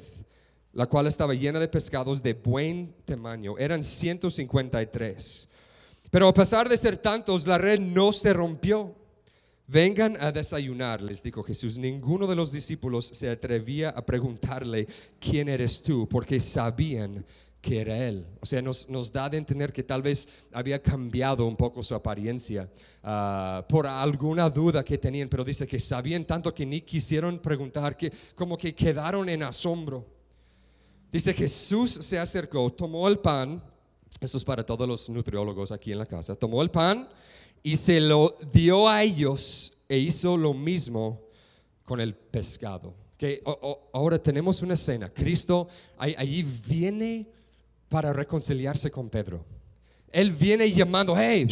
la 0.73 0.87
cual 0.87 1.07
estaba 1.07 1.35
llena 1.35 1.61
de 1.61 1.69
pescados 1.69 2.23
de 2.23 2.33
buen 2.33 2.95
tamaño. 3.05 3.59
Eran 3.59 3.85
153. 3.85 5.49
Pero 6.11 6.29
a 6.29 6.35
pesar 6.35 6.69
de 6.69 6.79
ser 6.79 6.97
tantos, 6.97 7.47
la 7.47 7.59
red 7.59 7.81
no 7.81 8.11
se 8.11 8.33
rompió. 8.33 8.95
Vengan 9.67 10.17
a 10.21 10.31
desayunar, 10.31 11.03
les 11.03 11.23
dijo 11.23 11.43
Jesús. 11.43 11.79
Ninguno 11.79 12.27
de 12.27 12.35
los 12.35 12.53
discípulos 12.53 13.07
se 13.07 13.31
atrevía 13.31 13.91
a 13.91 14.05
preguntarle, 14.05 14.87
¿quién 15.19 15.49
eres 15.49 15.83
tú? 15.83 16.09
Porque 16.09 16.39
sabían 16.39 17.25
que 17.65 17.81
era 17.81 17.97
Él. 17.97 18.27
O 18.43 18.47
sea, 18.47 18.61
nos, 18.61 18.91
nos, 18.91 19.11
da 19.11 19.31
de 19.31 19.39
entender 19.39 19.73
que 19.73 19.83
tal 19.83 20.03
vez 20.03 20.29
había 20.53 20.83
cambiado 20.83 21.47
un 21.47 21.57
poco 21.57 21.83
su 21.83 21.95
apariencia 21.95 22.69
ah, 23.03 23.65
por 23.67 23.87
alguna 23.87 24.51
duda 24.51 24.85
que 24.85 24.99
tenían, 24.99 25.31
pero 25.31 25.43
dice 25.43 25.67
que 25.67 25.81
sabían 25.81 26.27
tanto 26.27 26.53
que 26.53 26.67
ni 26.67 26.83
quisieron 26.83 27.39
preguntar, 27.39 27.97
que 27.97 28.13
como 28.35 28.59
que 28.59 28.75
quedaron 28.75 29.31
en 29.31 29.45
asombro. 29.45 30.05
Dice 31.11 31.33
Jesús 31.33 31.93
se 31.93 32.19
acercó, 32.19 32.71
tomó 32.71 33.09
el 33.09 33.19
pan, 33.19 33.63
eso 34.21 34.37
es 34.37 34.45
para 34.45 34.67
todos 34.67 34.87
los 34.87 35.09
nutriólogos 35.09 35.73
aquí 35.73 35.91
en 35.93 35.99
la 35.99 36.07
casa, 36.07 36.35
tomó 36.35 36.61
el 36.61 36.71
pan 36.71 37.09
y 37.63 37.79
se 37.79 37.99
lo 37.99 38.37
dio 38.53 38.87
a 38.87 39.03
ellos 39.03 39.73
e 39.89 39.97
hizo 39.97 40.37
lo 40.37 40.53
mismo 40.53 41.23
con 41.87 41.99
el 41.99 42.15
pescado. 42.15 42.93
Que 43.17 43.43
ahora 43.95 44.23
tenemos 44.23 44.61
una 44.61 44.75
escena, 44.75 45.09
Cristo 45.09 45.67
allí 45.97 46.43
viene 46.43 47.34
para 47.95 48.13
reconciliarse 48.13 48.91
con 48.91 49.09
Pedro. 49.09 49.47
Él 50.11 50.33
viene 50.33 50.69
llamando, 50.69 51.15
hey, 51.17 51.47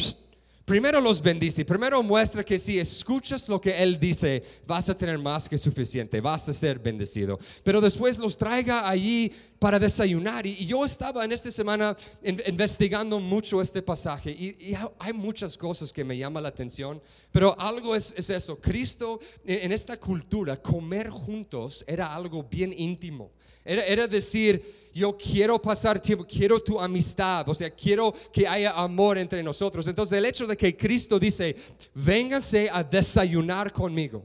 primero 0.64 1.00
los 1.00 1.22
bendice, 1.22 1.64
primero 1.64 2.02
muestra 2.02 2.42
que 2.42 2.58
si 2.58 2.80
escuchas 2.80 3.48
lo 3.48 3.60
que 3.60 3.80
Él 3.80 4.00
dice, 4.00 4.42
vas 4.66 4.88
a 4.88 4.96
tener 4.96 5.20
más 5.20 5.48
que 5.48 5.56
suficiente, 5.56 6.20
vas 6.20 6.48
a 6.48 6.52
ser 6.52 6.80
bendecido. 6.80 7.38
Pero 7.62 7.80
después 7.80 8.18
los 8.18 8.36
traiga 8.36 8.88
allí 8.88 9.30
para 9.60 9.78
desayunar. 9.78 10.44
Y, 10.44 10.66
yo 10.66 10.84
estaba 10.84 11.24
en 11.24 11.30
esta 11.30 11.52
semana 11.52 11.96
investigando 12.24 13.20
mucho 13.20 13.62
este 13.62 13.80
pasaje 13.80 14.32
y, 14.32 14.74
hay 14.98 15.12
muchas 15.12 15.56
cosas 15.56 15.92
que 15.92 16.02
me 16.02 16.18
llaman 16.18 16.42
la 16.42 16.48
atención, 16.48 17.00
pero 17.30 17.56
algo 17.56 17.94
es, 17.94 18.30
eso. 18.30 18.56
Cristo 18.56 19.20
en 19.44 19.70
esta 19.70 19.96
cultura, 19.96 20.56
comer 20.56 21.08
juntos 21.08 21.84
era 21.86 22.12
algo 22.12 22.42
bien 22.42 22.74
íntimo. 22.76 23.30
Era 23.64 24.08
decir, 24.08 24.81
yo 24.92 25.16
quiero 25.16 25.60
pasar 25.60 26.00
tiempo, 26.00 26.26
quiero 26.26 26.60
tu 26.60 26.80
amistad, 26.80 27.48
o 27.48 27.54
sea, 27.54 27.70
quiero 27.70 28.12
que 28.32 28.46
haya 28.46 28.72
amor 28.72 29.18
entre 29.18 29.42
nosotros. 29.42 29.86
Entonces 29.88 30.18
el 30.18 30.24
hecho 30.24 30.46
de 30.46 30.56
que 30.56 30.76
Cristo 30.76 31.18
dice, 31.18 31.56
véngase 31.94 32.68
a 32.70 32.82
desayunar 32.82 33.72
conmigo, 33.72 34.24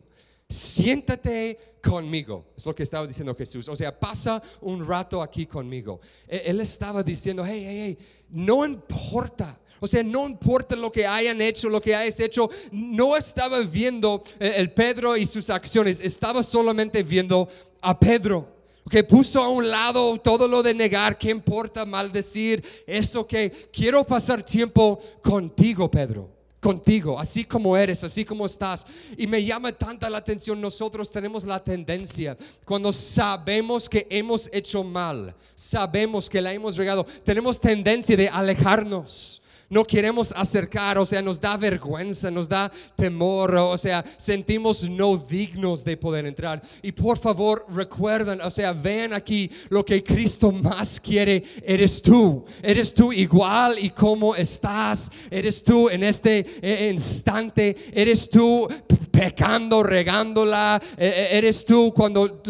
siéntate 0.50 1.78
conmigo, 1.82 2.46
es 2.56 2.66
lo 2.66 2.76
que 2.76 2.84
estaba 2.84 3.08
diciendo 3.08 3.34
Jesús. 3.34 3.68
O 3.70 3.76
sea, 3.76 3.98
pasa 3.98 4.42
un 4.62 4.86
rato 4.86 5.22
aquí 5.22 5.46
conmigo. 5.46 6.02
E-, 6.28 6.44
él 6.46 6.60
estaba 6.60 7.04
diciendo, 7.04 7.46
hey, 7.46 7.64
hey, 7.66 7.80
hey, 7.82 8.08
no 8.30 8.66
importa. 8.66 9.60
O 9.80 9.88
sea, 9.88 10.04
no 10.04 10.26
importa 10.26 10.76
lo 10.76 10.92
que 10.92 11.06
hayan 11.06 11.40
hecho, 11.40 11.70
lo 11.70 11.80
que 11.80 11.96
hayas 11.96 12.20
hecho, 12.20 12.50
no 12.72 13.16
estaba 13.16 13.60
viendo 13.60 14.24
eh, 14.40 14.54
el 14.58 14.72
Pedro 14.72 15.16
y 15.16 15.26
sus 15.26 15.50
acciones, 15.52 16.02
estaba 16.02 16.42
solamente 16.42 17.04
viendo 17.04 17.48
a 17.82 18.00
Pedro 18.00 18.57
que 18.90 19.04
puso 19.04 19.42
a 19.42 19.50
un 19.50 19.70
lado 19.70 20.18
todo 20.18 20.48
lo 20.48 20.64
de 20.64 20.74
negar, 20.74 21.18
¿qué 21.18 21.30
importa 21.30 21.86
maldecir? 21.86 22.64
Eso 22.86 23.26
que 23.26 23.52
quiero 23.72 24.04
pasar 24.04 24.44
tiempo 24.44 25.00
contigo, 25.22 25.90
Pedro. 25.90 26.30
Contigo, 26.60 27.20
así 27.20 27.46
como 27.46 27.78
eres, 27.78 28.04
así 28.04 28.26
como 28.26 28.46
estás. 28.46 28.88
Y 29.16 29.28
me 29.28 29.44
llama 29.44 29.72
tanta 29.72 30.10
la 30.10 30.18
atención, 30.18 30.60
nosotros 30.60 31.10
tenemos 31.12 31.46
la 31.46 31.64
tendencia, 31.64 32.36
cuando 32.66 32.92
sabemos 32.92 33.88
que 33.88 34.08
hemos 34.10 34.50
hecho 34.52 34.84
mal, 34.84 35.36
sabemos 35.56 36.30
que 36.30 36.42
la 36.42 36.52
hemos 36.52 36.76
regado, 36.76 37.06
tenemos 37.24 37.60
tendencia 37.60 38.18
de 38.18 38.28
alejarnos 38.28 39.42
no 39.70 39.84
queremos 39.84 40.32
acercar, 40.36 40.98
o 40.98 41.06
sea, 41.06 41.22
nos 41.22 41.40
da 41.42 41.58
vergüenza, 41.58 42.32
nos 42.32 42.48
da 42.48 42.72
temor, 42.96 43.54
o 43.56 43.78
sea, 43.78 44.04
sentimos 44.18 44.90
no 44.90 45.18
dignos 45.18 45.84
de 45.84 45.98
poder 45.98 46.26
entrar. 46.26 46.62
Y 46.82 46.92
por 46.92 47.18
favor, 47.18 47.66
recuerden, 47.70 48.42
o 48.42 48.50
sea, 48.50 48.72
vean 48.72 49.14
aquí 49.14 49.50
lo 49.70 49.84
que 49.84 50.04
Cristo 50.04 50.52
más 50.52 51.00
quiere, 51.00 51.44
eres 51.64 52.02
tú, 52.02 52.46
eres 52.62 52.94
tú 52.94 53.12
igual 53.12 53.78
y 53.80 53.90
como 53.90 54.36
estás, 54.36 55.12
eres 55.30 55.64
tú 55.64 55.90
en 55.90 56.04
este 56.04 56.46
eh, 56.62 56.90
instante, 56.94 57.76
eres 57.92 58.30
tú 58.30 58.68
pecando, 59.12 59.84
regándola, 59.84 60.82
eh, 60.98 61.08
eh, 61.08 61.38
eres 61.38 61.66
tú 61.66 61.92
cuando 61.94 62.42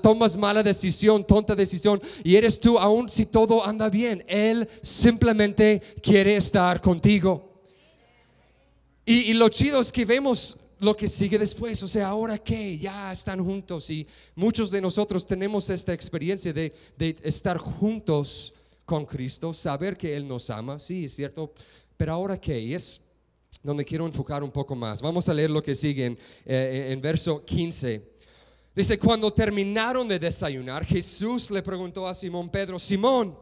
tomas 0.00 0.36
mala 0.36 0.62
decisión, 0.62 1.24
tonta 1.24 1.54
decisión, 1.54 2.00
y 2.24 2.36
eres 2.36 2.58
tú 2.60 2.78
aún 2.78 3.08
si 3.08 3.26
todo 3.26 3.66
anda 3.66 3.90
bien. 3.90 4.24
Él 4.26 4.68
simplemente 4.80 5.82
quiere 6.00 6.36
estar 6.36 6.61
contigo. 6.80 7.52
Y, 9.04 9.32
lo 9.34 9.48
chido 9.48 9.80
es 9.80 9.90
que 9.90 10.04
vemos 10.04 10.58
lo 10.78 10.94
que 10.94 11.08
sigue 11.08 11.38
después. 11.38 11.82
O 11.82 11.88
sea, 11.88 12.08
ahora 12.08 12.38
que 12.38 12.78
ya 12.78 13.12
están 13.12 13.44
juntos 13.44 13.90
y 13.90 14.06
muchos 14.34 14.70
de 14.70 14.80
nosotros 14.80 15.26
tenemos 15.26 15.70
esta 15.70 15.92
experiencia 15.92 16.52
de, 16.52 16.72
estar 17.22 17.58
juntos 17.58 18.54
con 18.84 19.04
Cristo, 19.04 19.52
saber 19.52 19.96
que 19.96 20.14
Él 20.14 20.26
nos 20.26 20.50
ama, 20.50 20.78
sí, 20.78 21.06
es 21.06 21.14
cierto, 21.14 21.52
pero 21.96 22.12
ahora 22.12 22.40
que 22.40 22.74
es 22.74 23.00
donde 23.62 23.84
quiero 23.84 24.06
enfocar 24.06 24.42
un 24.42 24.50
poco 24.50 24.74
más. 24.74 25.02
Vamos 25.02 25.28
a 25.28 25.34
leer 25.34 25.50
lo 25.50 25.62
que 25.62 25.74
sigue 25.74 26.06
en, 26.06 26.18
eh, 26.44 26.88
en 26.90 27.00
verso 27.00 27.44
15. 27.44 28.12
Dice, 28.74 28.98
cuando 28.98 29.32
terminaron 29.32 30.08
de 30.08 30.18
desayunar, 30.18 30.84
Jesús 30.84 31.50
le 31.50 31.62
preguntó 31.62 32.06
a 32.06 32.14
Simón 32.14 32.48
Pedro, 32.48 32.78
Simón, 32.78 33.36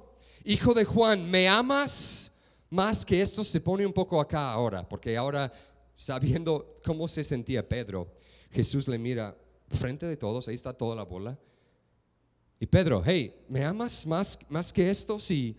hijo 0.44 0.74
de 0.74 0.84
Juan, 0.84 1.30
¿me 1.30 1.48
amas 1.48 2.32
más 2.70 3.04
que 3.04 3.20
esto? 3.20 3.44
Se 3.44 3.60
pone 3.60 3.84
un 3.84 3.92
poco 3.92 4.20
acá 4.20 4.52
ahora, 4.52 4.88
porque 4.88 5.16
ahora 5.16 5.52
sabiendo 5.94 6.74
cómo 6.84 7.06
se 7.08 7.24
sentía 7.24 7.68
Pedro, 7.68 8.10
Jesús 8.50 8.88
le 8.88 8.98
mira 8.98 9.36
frente 9.68 10.06
de 10.06 10.16
todos, 10.16 10.48
ahí 10.48 10.54
está 10.54 10.72
toda 10.72 10.96
la 10.96 11.02
bola. 11.02 11.38
Y 12.58 12.66
Pedro, 12.66 13.02
hey, 13.04 13.34
¿me 13.48 13.64
amas 13.64 14.06
más, 14.06 14.38
más 14.48 14.72
que 14.72 14.88
esto? 14.88 15.18
Si 15.18 15.56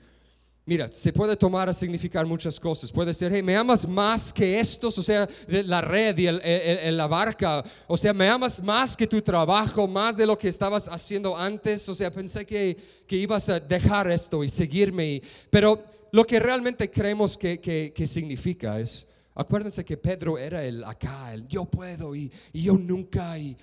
Mira, 0.64 0.88
se 0.92 1.12
puede 1.12 1.36
tomar 1.36 1.68
a 1.70 1.74
significar 1.74 2.24
muchas 2.26 2.60
cosas. 2.60 2.92
Puede 2.92 3.16
ser, 3.16 3.34
hey, 3.34 3.42
me 3.42 3.56
amas 3.56 3.88
más 3.88 4.32
que 4.32 4.60
estos, 4.60 4.96
o 5.00 5.02
sea, 5.04 5.28
la 5.48 5.82
red 5.82 6.16
y 6.20 6.28
el, 6.28 6.96
la 6.96 7.08
barca. 7.08 7.64
O 7.88 7.98
sea, 7.98 8.14
me 8.14 8.30
amas 8.30 8.62
más 8.62 8.96
que 8.96 9.08
tu 9.08 9.20
trabajo, 9.22 9.88
más 9.88 10.16
de 10.16 10.26
lo 10.26 10.38
que 10.38 10.48
estabas 10.48 10.88
haciendo 10.88 11.36
antes. 11.36 11.90
O 11.90 11.96
sea, 11.96 12.14
pensé 12.14 12.46
que, 12.46 12.78
que 13.08 13.18
ibas 13.18 13.50
a 13.50 13.60
dejar 13.60 14.12
esto 14.12 14.44
y 14.44 14.50
seguirme. 14.50 15.22
pero 15.50 15.84
lo 16.12 16.26
que 16.26 16.40
realmente 16.40 16.90
creemos 16.90 17.38
que, 17.38 17.60
que, 17.60 18.06
significa 18.06 18.80
es, 18.80 19.10
acuérdense 19.34 19.86
que 19.86 19.98
Pedro 19.98 20.38
era 20.38 20.64
el 20.64 20.84
acá, 20.84 21.34
el 21.34 21.48
yo 21.48 21.66
puedo 21.66 22.16
y, 22.16 22.32
yo 22.54 22.74
nunca. 22.74 23.38
Y, 23.38 23.58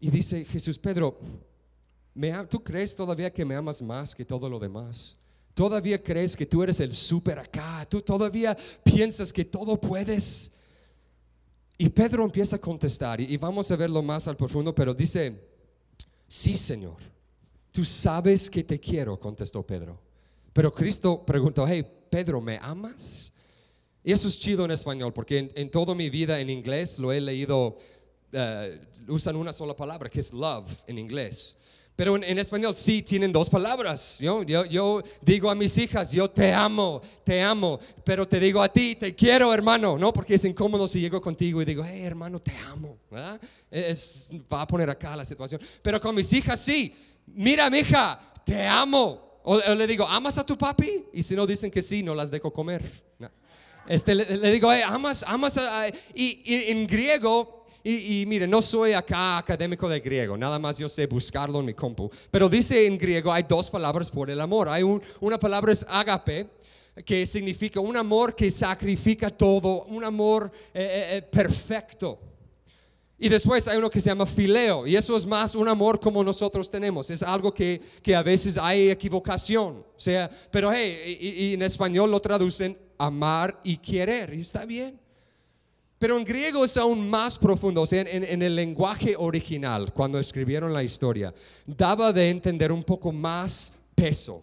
y 0.00 0.10
dice 0.10 0.44
Jesús, 0.44 0.78
Pedro, 0.78 1.18
¿me, 2.14 2.32
¿tú 2.46 2.62
crees 2.62 2.94
todavía 2.94 3.32
que 3.32 3.44
me 3.44 3.54
amas 3.54 3.80
más 3.80 4.14
que 4.14 4.24
todo 4.24 4.48
lo 4.48 4.58
demás? 4.58 5.16
Todavía 5.54 6.02
crees 6.02 6.36
que 6.36 6.44
tú 6.44 6.62
eres 6.62 6.80
el 6.80 6.92
súper 6.92 7.38
acá. 7.38 7.86
Tú 7.88 8.02
todavía 8.02 8.56
piensas 8.82 9.32
que 9.32 9.44
todo 9.44 9.80
puedes. 9.80 10.52
Y 11.78 11.88
Pedro 11.88 12.24
empieza 12.24 12.56
a 12.56 12.60
contestar 12.60 13.20
y, 13.20 13.36
vamos 13.36 13.70
a 13.70 13.76
verlo 13.76 14.02
más 14.02 14.28
al 14.28 14.36
profundo, 14.36 14.74
pero 14.74 14.94
dice, 14.94 15.40
sí 16.28 16.56
Señor, 16.56 16.96
tú 17.72 17.84
sabes 17.84 18.48
que 18.48 18.62
te 18.62 18.78
quiero, 18.78 19.18
contestó 19.18 19.64
Pedro. 19.64 20.03
Pero 20.54 20.72
Cristo 20.72 21.26
preguntó, 21.26 21.66
hey 21.68 21.84
Pedro, 22.08 22.40
¿me 22.40 22.58
amas? 22.62 23.32
Y 24.04 24.12
eso 24.12 24.28
es 24.28 24.38
chido 24.38 24.64
en 24.64 24.70
español, 24.70 25.12
porque 25.12 25.50
en, 25.52 25.70
toda 25.70 25.94
mi 25.94 26.08
vida 26.08 26.38
en 26.38 26.48
inglés 26.48 26.98
lo 27.00 27.12
he 27.12 27.20
leído, 27.20 27.76
eh, 28.32 28.80
usan 29.08 29.34
una 29.34 29.52
sola 29.52 29.74
palabra, 29.74 30.08
que 30.08 30.20
es 30.20 30.32
love 30.32 30.70
en 30.86 30.98
inglés. 30.98 31.56
Pero 31.96 32.16
en, 32.16 32.38
español 32.38 32.74
sí 32.74 33.02
tienen 33.02 33.32
dos 33.32 33.50
palabras. 33.50 34.18
Yo, 34.20 34.42
yo, 34.44 35.02
digo 35.22 35.50
a 35.50 35.56
mis 35.56 35.76
hijas, 35.78 36.12
yo 36.12 36.30
te 36.30 36.52
amo, 36.52 37.00
te 37.24 37.42
amo, 37.42 37.80
pero 38.04 38.26
te 38.26 38.38
digo 38.38 38.62
a 38.62 38.68
ti, 38.68 38.94
te 38.94 39.14
quiero, 39.14 39.52
hermano, 39.52 39.98
¿no? 39.98 40.12
Porque 40.12 40.34
es 40.34 40.44
incómodo 40.44 40.86
si 40.86 41.00
llego 41.00 41.20
contigo 41.20 41.62
y 41.62 41.64
digo, 41.64 41.84
hey, 41.84 42.02
hermano, 42.02 42.40
te 42.40 42.52
amo. 42.70 42.98
Es, 43.70 44.28
va 44.52 44.62
a 44.62 44.66
poner 44.66 44.88
acá 44.88 45.16
la 45.16 45.24
situación. 45.24 45.60
Pero 45.82 46.00
con 46.00 46.14
mis 46.14 46.32
hijas 46.32 46.60
sí, 46.60 46.94
mira, 47.26 47.68
mi 47.70 47.78
hija, 47.78 48.20
te 48.44 48.66
amo. 48.66 49.23
O, 49.44 49.58
le 49.58 49.86
digo, 49.86 50.06
¿amas 50.08 50.38
a 50.38 50.44
tu 50.44 50.58
papi? 50.58 51.04
Y 51.12 51.22
si 51.22 51.36
no 51.36 51.46
dicen 51.46 51.70
que 51.70 51.82
sí, 51.82 52.02
no 52.02 52.14
las 52.14 52.30
dejo 52.30 52.52
comer. 52.52 52.82
Este, 53.86 54.14
le, 54.14 54.50
digo, 54.50 54.72
hey, 54.72 54.82
amas, 54.86 55.24
amas 55.26 55.58
a, 55.58 55.88
y 56.14 56.70
en 56.70 56.86
griego 56.86 57.64
y, 57.86 58.24
mire, 58.26 58.46
no 58.46 58.62
soy 58.62 58.94
acá 58.94 59.36
académico 59.36 59.86
de 59.90 60.00
griego, 60.00 60.38
nada 60.38 60.58
más 60.58 60.78
yo 60.78 60.88
sé 60.88 61.06
buscarlo 61.06 61.60
en 61.60 61.66
mi 61.66 61.74
compu. 61.74 62.10
Pero 62.30 62.48
dice 62.48 62.86
en 62.86 62.96
griego 62.96 63.30
hay 63.30 63.42
dos 63.42 63.70
palabras 63.70 64.10
por 64.10 64.30
el 64.30 64.40
amor. 64.40 64.70
Hay 64.70 64.82
una 65.20 65.38
palabra 65.38 65.70
es 65.70 65.84
agape, 65.86 66.48
que 67.04 67.26
significa 67.26 67.80
un 67.80 67.94
amor 67.94 68.34
que 68.34 68.50
sacrifica 68.50 69.28
todo, 69.28 69.84
un 69.84 70.02
amor 70.02 70.50
eh, 70.72 70.80
eh, 70.82 71.16
eh, 71.18 71.22
perfecto. 71.22 72.18
Y 73.24 73.28
después 73.30 73.66
hay 73.68 73.78
uno 73.78 73.88
que 73.88 74.02
se 74.02 74.10
llama 74.10 74.26
fileo, 74.26 74.86
y 74.86 74.96
eso 74.96 75.16
es 75.16 75.24
más 75.24 75.54
un 75.54 75.66
amor 75.66 75.98
como 75.98 76.22
nosotros 76.22 76.70
tenemos. 76.70 77.08
Es 77.08 77.22
algo 77.22 77.54
que, 77.54 77.80
que 78.02 78.14
a 78.14 78.22
veces 78.22 78.58
hay 78.58 78.90
equivocación. 78.90 79.78
O 79.78 79.98
sea, 79.98 80.30
pero 80.50 80.70
hey, 80.70 81.16
y 81.18 81.54
en 81.54 81.62
español 81.62 82.10
lo 82.10 82.20
traducen 82.20 82.76
amar 82.98 83.58
y 83.64 83.78
querer, 83.78 84.34
y 84.34 84.40
está 84.40 84.66
bien. 84.66 85.00
Pero 85.98 86.18
en 86.18 86.24
griego 86.24 86.66
es 86.66 86.76
aún 86.76 87.08
más 87.08 87.38
profundo, 87.38 87.80
o 87.80 87.86
sea, 87.86 88.02
en, 88.02 88.42
el 88.42 88.54
lenguaje 88.54 89.16
original, 89.16 89.90
cuando 89.94 90.18
escribieron 90.18 90.74
la 90.74 90.82
historia, 90.82 91.32
daba 91.64 92.12
de 92.12 92.28
entender 92.28 92.70
un 92.70 92.84
poco 92.84 93.10
más 93.10 93.72
peso. 93.94 94.42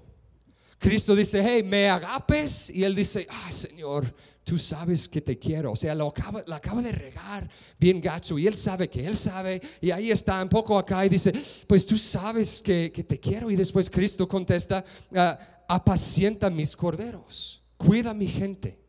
Cristo 0.79 1.13
dice, 1.13 1.43
hey, 1.45 1.61
me 1.61 1.87
agapes, 1.87 2.71
y 2.71 2.83
él 2.83 2.95
dice, 2.95 3.27
ah, 3.29 3.51
Señor, 3.51 4.11
tú 4.51 4.57
sabes 4.57 5.07
que 5.07 5.21
te 5.21 5.39
quiero. 5.39 5.71
O 5.71 5.75
sea, 5.77 5.95
lo 5.95 6.09
acaba, 6.09 6.81
de 6.81 6.91
regar 6.91 7.49
bien 7.79 8.01
gacho 8.01 8.37
y 8.37 8.47
él 8.47 8.55
sabe 8.55 8.89
que 8.89 9.05
él 9.05 9.15
sabe. 9.15 9.61
Y 9.79 9.91
ahí 9.91 10.11
está 10.11 10.43
un 10.43 10.49
poco 10.49 10.77
acá 10.77 11.05
y 11.05 11.09
dice, 11.09 11.31
pues 11.67 11.85
tú 11.85 11.97
sabes 11.97 12.61
que, 12.61 12.89
te 12.89 13.17
quiero. 13.17 13.49
Y 13.49 13.55
después 13.55 13.89
Cristo 13.89 14.27
contesta, 14.27 14.83
ah, 15.15 15.39
apacienta 15.69 16.49
mis 16.49 16.75
corderos, 16.75 17.63
cuida 17.77 18.13
mi 18.13 18.27
gente 18.27 18.81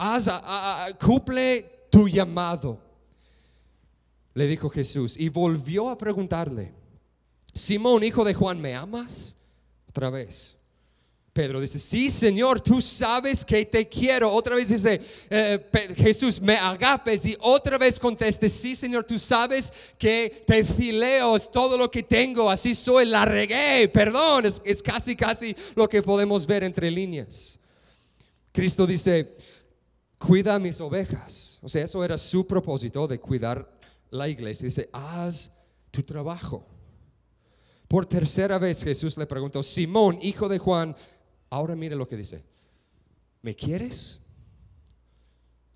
haz, 0.00 0.28
cumple 0.98 1.86
tu 1.92 2.08
llamado. 2.08 2.80
Le 4.34 4.46
dijo 4.48 4.68
Jesús 4.68 5.16
y 5.16 5.28
volvió 5.28 5.90
a 5.90 5.96
preguntarle, 5.96 6.72
Simón, 7.54 8.02
hijo 8.02 8.24
de 8.24 8.34
Juan, 8.34 8.60
¿me 8.60 8.74
amas? 8.74 9.36
Otra 9.88 10.10
vez. 10.10 10.56
Pedro 11.32 11.60
dice, 11.60 11.78
sí, 11.78 12.10
Señor, 12.10 12.60
tú 12.60 12.80
sabes 12.80 13.44
que 13.44 13.64
te 13.64 13.88
quiero. 13.88 14.32
Otra 14.32 14.56
vez 14.56 14.68
dice, 14.68 15.00
eh, 15.30 15.70
Jesús, 15.96 16.40
me 16.40 16.56
agapes. 16.56 17.24
Y 17.24 17.36
otra 17.40 17.78
vez 17.78 18.00
conteste, 18.00 18.48
sí, 18.48 18.74
Señor, 18.74 19.04
tú 19.04 19.18
sabes 19.18 19.72
que 19.96 20.42
te 20.44 20.64
fileo, 20.64 21.36
es 21.36 21.48
todo 21.50 21.76
lo 21.76 21.88
que 21.88 22.02
tengo. 22.02 22.50
Así 22.50 22.74
soy, 22.74 23.06
la 23.06 23.24
regué, 23.24 23.88
perdón. 23.88 24.46
Es, 24.46 24.60
es 24.64 24.82
casi, 24.82 25.14
casi 25.14 25.54
lo 25.76 25.88
que 25.88 26.02
podemos 26.02 26.46
ver 26.46 26.64
entre 26.64 26.90
líneas. 26.90 27.58
Cristo 28.52 28.84
dice, 28.84 29.36
cuida 30.18 30.58
mis 30.58 30.80
ovejas. 30.80 31.60
O 31.62 31.68
sea, 31.68 31.84
eso 31.84 32.04
era 32.04 32.18
su 32.18 32.44
propósito 32.44 33.06
de 33.06 33.20
cuidar 33.20 33.70
la 34.10 34.28
iglesia. 34.28 34.66
Dice, 34.66 34.90
haz 34.92 35.52
tu 35.92 36.02
trabajo. 36.02 36.66
Por 37.86 38.06
tercera 38.06 38.58
vez 38.58 38.84
Jesús 38.84 39.16
le 39.16 39.26
preguntó, 39.26 39.62
Simón, 39.62 40.18
hijo 40.22 40.48
de 40.48 40.58
Juan, 40.58 40.94
Ahora 41.50 41.74
mire 41.74 41.96
lo 41.96 42.06
que 42.08 42.16
dice. 42.16 42.42
¿Me 43.42 43.54
quieres? 43.54 44.20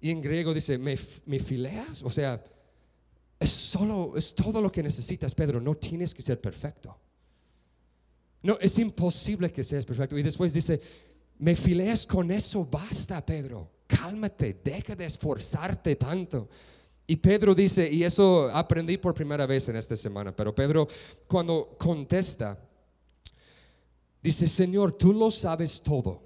Y 0.00 0.10
en 0.10 0.20
griego 0.20 0.54
dice, 0.54 0.78
¿me, 0.78 0.96
fileas? 0.96 2.02
O 2.02 2.10
sea, 2.10 2.42
es 3.40 3.50
solo, 3.50 4.14
es 4.16 4.34
todo 4.34 4.60
lo 4.60 4.70
que 4.70 4.82
necesitas, 4.82 5.34
Pedro. 5.34 5.60
No 5.60 5.74
tienes 5.74 6.14
que 6.14 6.22
ser 6.22 6.40
perfecto. 6.40 6.96
No, 8.42 8.58
es 8.60 8.78
imposible 8.78 9.50
que 9.50 9.64
seas 9.64 9.86
perfecto. 9.86 10.18
Y 10.18 10.22
después 10.22 10.52
dice, 10.52 10.80
me 11.38 11.56
fileas 11.56 12.06
con 12.06 12.30
eso, 12.30 12.66
basta, 12.66 13.24
Pedro. 13.24 13.70
Cálmate, 13.86 14.60
deja 14.62 14.94
de 14.94 15.06
esforzarte 15.06 15.96
tanto. 15.96 16.48
Y 17.06 17.16
Pedro 17.16 17.54
dice, 17.54 17.90
y 17.90 18.04
eso 18.04 18.48
aprendí 18.52 18.96
por 18.96 19.14
primera 19.14 19.46
vez 19.46 19.68
en 19.68 19.76
esta 19.76 19.96
semana, 19.96 20.34
pero 20.34 20.54
Pedro 20.54 20.88
cuando 21.28 21.76
contesta, 21.78 22.58
Dice, 24.24 24.48
Señor, 24.48 24.92
tú 24.92 25.12
lo 25.12 25.30
sabes 25.30 25.82
todo. 25.82 26.22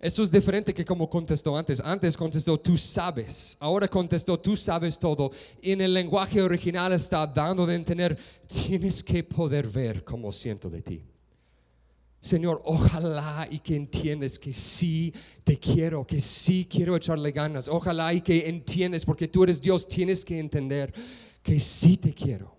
Eso 0.00 0.22
es 0.22 0.30
diferente 0.30 0.72
que 0.72 0.86
como 0.86 1.08
contestó 1.10 1.54
antes. 1.54 1.78
Antes 1.80 2.16
contestó, 2.16 2.58
tú 2.58 2.78
sabes. 2.78 3.58
Ahora 3.60 3.86
contestó, 3.88 4.40
tú 4.40 4.56
sabes 4.56 4.98
todo. 4.98 5.30
en 5.60 5.82
el 5.82 5.92
lenguaje 5.92 6.40
original 6.40 6.94
está 6.94 7.26
dando 7.26 7.66
de 7.66 7.74
entender, 7.74 8.16
tienes 8.46 9.04
que 9.04 9.22
poder 9.22 9.68
ver 9.68 10.02
cómo 10.02 10.32
siento 10.32 10.70
de 10.70 10.80
ti. 10.80 11.04
Señor, 12.22 12.62
ojalá 12.64 13.46
y 13.50 13.58
que 13.58 13.76
entiendes 13.76 14.38
que 14.38 14.54
sí 14.54 15.12
te 15.44 15.58
quiero, 15.58 16.06
que 16.06 16.22
sí 16.22 16.66
quiero 16.70 16.96
echarle 16.96 17.32
ganas. 17.32 17.68
Ojalá 17.68 18.14
y 18.14 18.22
que 18.22 18.48
entiendes, 18.48 19.04
porque 19.04 19.28
tú 19.28 19.44
eres 19.44 19.60
Dios, 19.60 19.86
tienes 19.86 20.24
que 20.24 20.38
entender 20.38 20.90
que 21.42 21.60
sí 21.60 21.98
te 21.98 22.14
quiero. 22.14 22.56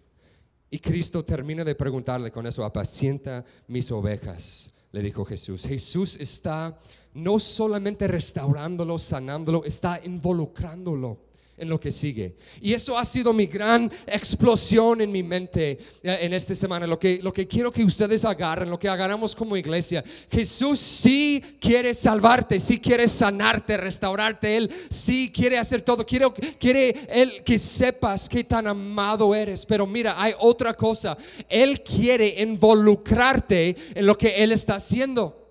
Y 0.75 0.79
Cristo 0.79 1.23
termina 1.23 1.63
de 1.63 1.73
preguntarle 1.73 2.33
con 2.33 2.45
eso, 2.45 2.65
apacienta 2.65 3.45
mis 3.69 3.89
ovejas, 3.93 4.73
le 4.91 5.01
dijo 5.01 5.23
Jesús. 5.23 5.65
Jesús 5.65 6.17
está 6.19 6.77
no 7.13 7.39
solamente 7.39 8.09
restaurándolo, 8.09 8.97
sanándolo, 8.97 9.63
está 9.63 10.01
involucrándolo 10.03 11.17
en 11.57 11.69
lo 11.69 11.79
que 11.79 11.91
sigue. 11.91 12.35
Y 12.61 12.73
eso 12.73 12.97
ha 12.97 13.05
sido 13.05 13.31
mi 13.31 13.45
gran 13.45 13.89
explosión 14.07 14.99
en 14.99 15.11
mi 15.11 15.23
mente 15.23 15.77
eh, 16.03 16.17
en 16.21 16.33
esta 16.33 16.53
semana. 16.53 16.85
Lo 16.85 16.99
que, 16.99 17.19
lo 17.21 17.31
que 17.31 17.47
quiero 17.47 17.71
que 17.71 17.83
ustedes 17.83 18.25
agarren, 18.25 18.69
lo 18.69 18.79
que 18.79 18.89
agarramos 18.89 19.35
como 19.35 19.55
iglesia. 19.55 20.03
Jesús 20.29 20.79
sí 20.79 21.41
quiere 21.61 21.93
salvarte, 21.93 22.59
sí 22.59 22.79
quiere 22.79 23.07
sanarte, 23.07 23.77
restaurarte. 23.77 24.57
Él 24.57 24.71
sí 24.89 25.31
quiere 25.33 25.57
hacer 25.57 25.81
todo. 25.81 26.05
Quiere, 26.05 26.29
quiere 26.59 27.07
Él 27.09 27.43
que 27.45 27.57
sepas 27.57 28.27
qué 28.27 28.43
tan 28.43 28.67
amado 28.67 29.33
eres. 29.33 29.65
Pero 29.65 29.87
mira, 29.87 30.21
hay 30.21 30.33
otra 30.39 30.73
cosa. 30.73 31.17
Él 31.47 31.81
quiere 31.83 32.41
involucrarte 32.41 33.75
en 33.95 34.05
lo 34.05 34.17
que 34.17 34.43
Él 34.43 34.51
está 34.51 34.75
haciendo. 34.75 35.45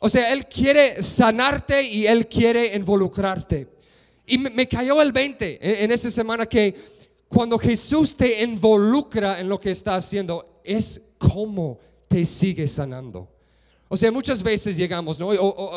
O 0.00 0.08
sea, 0.08 0.32
Él 0.32 0.46
quiere 0.46 1.00
sanarte 1.00 1.84
y 1.84 2.06
Él 2.08 2.26
quiere 2.26 2.74
involucrarte. 2.74 3.68
Y 4.26 4.38
me, 4.38 4.68
cayó 4.68 5.02
el 5.02 5.12
20 5.12 5.84
en, 5.84 5.90
esa 5.90 6.10
semana 6.10 6.46
que 6.46 6.74
cuando 7.28 7.58
Jesús 7.58 8.16
te 8.16 8.42
involucra 8.42 9.40
en 9.40 9.48
lo 9.48 9.58
que 9.58 9.70
está 9.70 9.96
haciendo, 9.96 10.60
es 10.62 11.14
como 11.18 11.78
te 12.08 12.24
sigue 12.24 12.68
sanando. 12.68 13.28
O 13.88 13.96
sea, 13.96 14.10
muchas 14.10 14.42
veces 14.42 14.76
llegamos 14.76 15.18
¿no? 15.18 15.30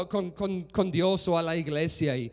con, 0.08 0.92
Dios 0.92 1.28
o 1.28 1.38
a 1.38 1.42
la 1.42 1.56
iglesia 1.56 2.16
y, 2.16 2.32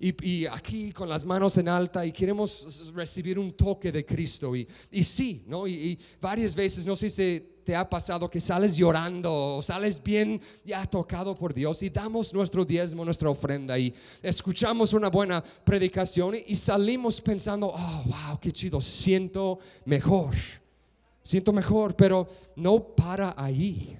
y, 0.00 0.46
aquí 0.46 0.92
con 0.92 1.10
las 1.10 1.26
manos 1.26 1.58
en 1.58 1.68
alta 1.68 2.06
y 2.06 2.12
queremos 2.12 2.90
recibir 2.94 3.38
un 3.38 3.52
toque 3.52 3.92
de 3.92 4.04
Cristo. 4.04 4.56
Y, 4.56 4.66
y 4.90 5.04
sí, 5.04 5.44
¿no? 5.46 5.68
Y, 5.68 5.98
varias 6.20 6.54
veces, 6.54 6.86
no 6.86 6.96
sé 6.96 7.10
si 7.10 7.60
te 7.62 7.76
ha 7.76 7.88
pasado 7.88 8.30
que 8.30 8.40
sales 8.40 8.74
llorando 8.76 9.56
o 9.56 9.62
sales 9.62 10.02
bien 10.02 10.40
ya 10.64 10.86
tocado 10.86 11.34
por 11.34 11.52
Dios 11.52 11.82
y 11.82 11.90
damos 11.90 12.32
nuestro 12.32 12.64
diezmo, 12.64 13.04
nuestra 13.04 13.28
ofrenda 13.28 13.78
y 13.78 13.94
escuchamos 14.22 14.94
una 14.94 15.10
buena 15.10 15.44
predicación 15.64 16.34
y 16.46 16.54
salimos 16.54 17.20
pensando, 17.20 17.66
oh, 17.66 18.04
wow, 18.06 18.40
qué 18.40 18.50
chido, 18.50 18.80
siento 18.80 19.58
mejor, 19.84 20.34
siento 21.22 21.52
mejor, 21.52 21.94
pero 21.94 22.26
no 22.56 22.82
para 22.82 23.34
ahí. 23.36 23.99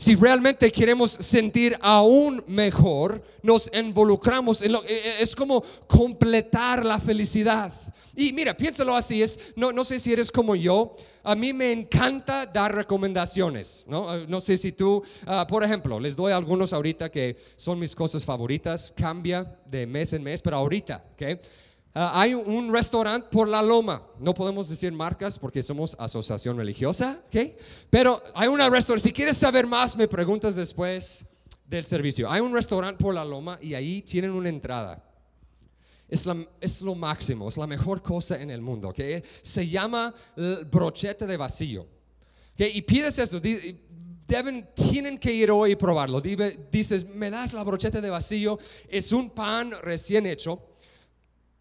Si 0.00 0.14
realmente 0.14 0.72
queremos 0.72 1.10
sentir 1.10 1.76
aún 1.82 2.42
mejor, 2.46 3.22
nos 3.42 3.70
involucramos 3.74 4.62
en 4.62 4.72
lo 4.72 4.82
e, 4.82 4.94
e, 4.94 5.22
es 5.22 5.36
como 5.36 5.62
completar 5.86 6.86
la 6.86 6.98
felicidad. 6.98 7.70
Y 8.16 8.32
mira, 8.32 8.56
piénsalo 8.56 8.96
así, 8.96 9.20
es 9.20 9.52
no, 9.56 9.72
no 9.72 9.84
sé 9.84 10.00
si 10.00 10.10
eres 10.10 10.32
como 10.32 10.56
yo, 10.56 10.94
a 11.22 11.34
mí 11.34 11.52
me 11.52 11.70
encanta 11.70 12.46
dar 12.46 12.74
recomendaciones, 12.74 13.84
¿no? 13.88 14.26
No 14.26 14.40
sé 14.40 14.56
si 14.56 14.72
tú, 14.72 15.02
ah, 15.26 15.46
por 15.46 15.64
ejemplo, 15.64 16.00
les 16.00 16.16
doy 16.16 16.32
algunos 16.32 16.72
ahorita 16.72 17.10
que 17.10 17.36
son 17.56 17.78
mis 17.78 17.94
cosas 17.94 18.24
favoritas, 18.24 18.94
cambia 18.96 19.54
de 19.66 19.86
mes 19.86 20.14
en 20.14 20.22
mes, 20.22 20.40
pero 20.40 20.56
ahorita, 20.56 21.04
¿ok? 21.12 21.22
Ah, 21.92 22.20
hay 22.20 22.34
un 22.34 22.72
restaurante 22.72 23.28
por 23.32 23.48
la 23.48 23.62
loma. 23.62 24.02
No 24.20 24.32
podemos 24.32 24.68
decir 24.68 24.92
marcas 24.92 25.38
porque 25.38 25.62
somos 25.62 25.96
asociación 25.98 26.56
religiosa, 26.56 27.20
¿ok? 27.26 27.36
Pero 27.90 28.22
hay 28.34 28.48
un 28.48 28.58
restaurante. 28.58 29.08
Si 29.08 29.12
quieres 29.12 29.36
saber 29.36 29.66
más, 29.66 29.96
me 29.96 30.06
preguntas 30.06 30.54
después 30.54 31.24
del 31.66 31.84
servicio. 31.84 32.30
Hay 32.30 32.40
un 32.40 32.54
restaurante 32.54 33.02
por 33.02 33.14
la 33.14 33.24
loma 33.24 33.58
y 33.60 33.74
ahí 33.74 34.02
tienen 34.02 34.30
una 34.30 34.48
entrada. 34.48 35.04
Es, 36.08 36.26
lo 36.82 36.94
máximo, 36.94 37.48
es 37.48 37.56
la 37.56 37.68
mejor 37.68 38.02
cosa 38.02 38.40
en 38.40 38.50
el 38.50 38.60
mundo, 38.60 38.88
¿ok? 38.88 39.00
Se 39.42 39.68
llama 39.68 40.12
brochete 40.70 41.26
de 41.26 41.36
vacío. 41.36 41.86
¿okay? 42.54 42.72
Y 42.74 42.82
pides 42.82 43.18
esto, 43.18 43.40
tienen 43.40 45.18
que 45.18 45.32
ir 45.32 45.52
hoy 45.52 45.72
y 45.72 45.76
probarlo. 45.76 46.20
Dices, 46.20 47.06
me 47.06 47.30
das 47.30 47.52
la 47.52 47.62
brocheta 47.62 48.00
de 48.00 48.10
vacío, 48.10 48.58
es 48.88 49.12
un 49.12 49.30
pan 49.30 49.72
recién 49.82 50.26
hecho 50.26 50.69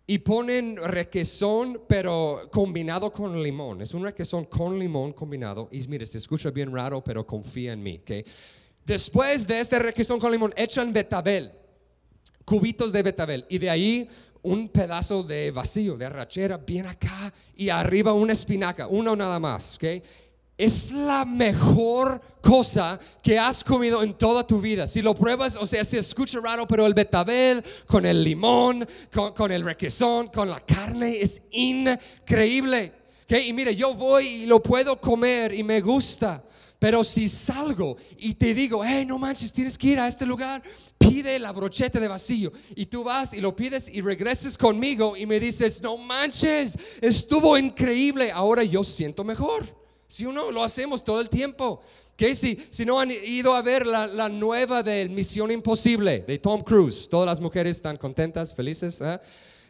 y 0.09 0.17
ponen 0.17 0.75
requesón, 0.75 1.83
pero 1.87 2.49
combinado 2.51 3.11
con 3.11 3.43
limón. 3.43 3.83
Es 3.83 3.93
un 3.93 4.01
requesón 4.03 4.45
con 4.45 4.79
limón 4.79 5.13
combinado. 5.13 5.69
Y 5.71 5.87
mire, 5.87 6.03
se 6.03 6.17
escucha 6.17 6.49
bien 6.49 6.73
raro, 6.73 7.03
pero 7.03 7.27
confía 7.27 7.73
en 7.73 7.83
mí. 7.83 7.99
¿okay? 8.01 8.25
Después 8.83 9.45
de 9.45 9.59
este 9.59 9.77
requesón 9.77 10.19
con 10.19 10.31
limón, 10.31 10.51
echan 10.57 10.91
betabel, 10.91 11.51
cubitos 12.43 12.91
de 12.91 13.03
betabel. 13.03 13.45
Y 13.49 13.59
de 13.59 13.69
ahí 13.69 14.09
un 14.41 14.69
pedazo 14.69 15.21
de 15.21 15.51
vacío, 15.51 15.95
de 15.95 16.07
arrachera, 16.07 16.57
bien 16.57 16.87
acá. 16.87 17.31
Y 17.55 17.69
arriba 17.69 18.11
una 18.11 18.33
espinaca, 18.33 18.87
uno 18.87 19.15
nada 19.15 19.39
más. 19.39 19.75
¿okay? 19.75 20.01
Es 20.59 20.91
la 20.91 21.23
mejor 21.23 22.19
cosa 22.41 22.99
que 23.23 23.39
has 23.39 23.63
comido 23.63 24.03
en 24.03 24.13
toda 24.13 24.45
tu 24.45 24.59
vida. 24.59 24.87
Si 24.87 25.01
lo 25.01 25.15
pruebas, 25.15 25.55
o 25.55 25.65
sea, 25.65 25.85
se 25.85 25.99
escucha 25.99 26.41
raro, 26.41 26.67
pero 26.67 26.85
el 26.85 26.93
betabel 26.93 27.63
con 27.87 28.05
el 28.05 28.21
limón, 28.21 28.85
con, 29.13 29.51
el 29.53 29.63
requesón, 29.63 30.27
con 30.27 30.49
la 30.49 30.59
carne, 30.59 31.21
es 31.21 31.43
increíble. 31.51 32.91
Y 33.29 33.53
mire, 33.53 33.73
yo 33.73 33.93
voy 33.93 34.27
y 34.27 34.45
lo 34.47 34.61
puedo 34.61 34.99
comer 34.99 35.53
y 35.53 35.63
me 35.63 35.79
gusta. 35.79 36.43
Pero 36.77 37.05
si 37.05 37.29
salgo 37.29 37.95
y 38.17 38.33
te 38.33 38.53
digo, 38.53 38.83
hey, 38.83 39.05
no 39.05 39.17
manches, 39.17 39.53
tienes 39.53 39.77
que 39.77 39.87
ir 39.87 39.99
a 39.99 40.09
este 40.09 40.25
lugar, 40.25 40.61
pide 40.97 41.39
la 41.39 41.53
brocheta 41.53 42.01
de 42.01 42.07
vacío. 42.09 42.51
Y 42.75 42.87
tú 42.87 43.05
vas 43.05 43.33
y 43.33 43.39
lo 43.39 43.55
pides 43.55 43.89
y 43.93 44.01
regreses 44.01 44.57
conmigo 44.57 45.15
y 45.15 45.25
me 45.25 45.39
dices, 45.39 45.81
no 45.81 45.95
manches, 45.95 46.77
estuvo 46.99 47.57
increíble, 47.57 48.29
ahora 48.29 48.63
yo 48.63 48.83
siento 48.83 49.23
mejor. 49.23 49.78
Si 50.09 50.25
uno 50.25 50.51
lo 50.51 50.63
hacemos 50.63 51.03
todo 51.03 51.21
el 51.21 51.29
tiempo. 51.29 51.81
Que 52.17 52.35
si, 52.35 52.59
si 52.69 52.83
no 52.83 52.99
han 52.99 53.11
ido 53.11 53.53
a 53.53 53.61
ver 53.61 53.85
la, 53.85 54.27
nueva 54.27 54.83
de 54.83 55.07
Misión 55.07 55.51
Imposible 55.51 56.25
de 56.27 56.37
Tom 56.39 56.61
Cruise, 56.61 57.07
todas 57.07 57.27
las 57.27 57.39
mujeres 57.39 57.77
están 57.77 57.95
contentas, 57.95 58.53
felices. 58.53 58.99
¿eh? 58.99 59.19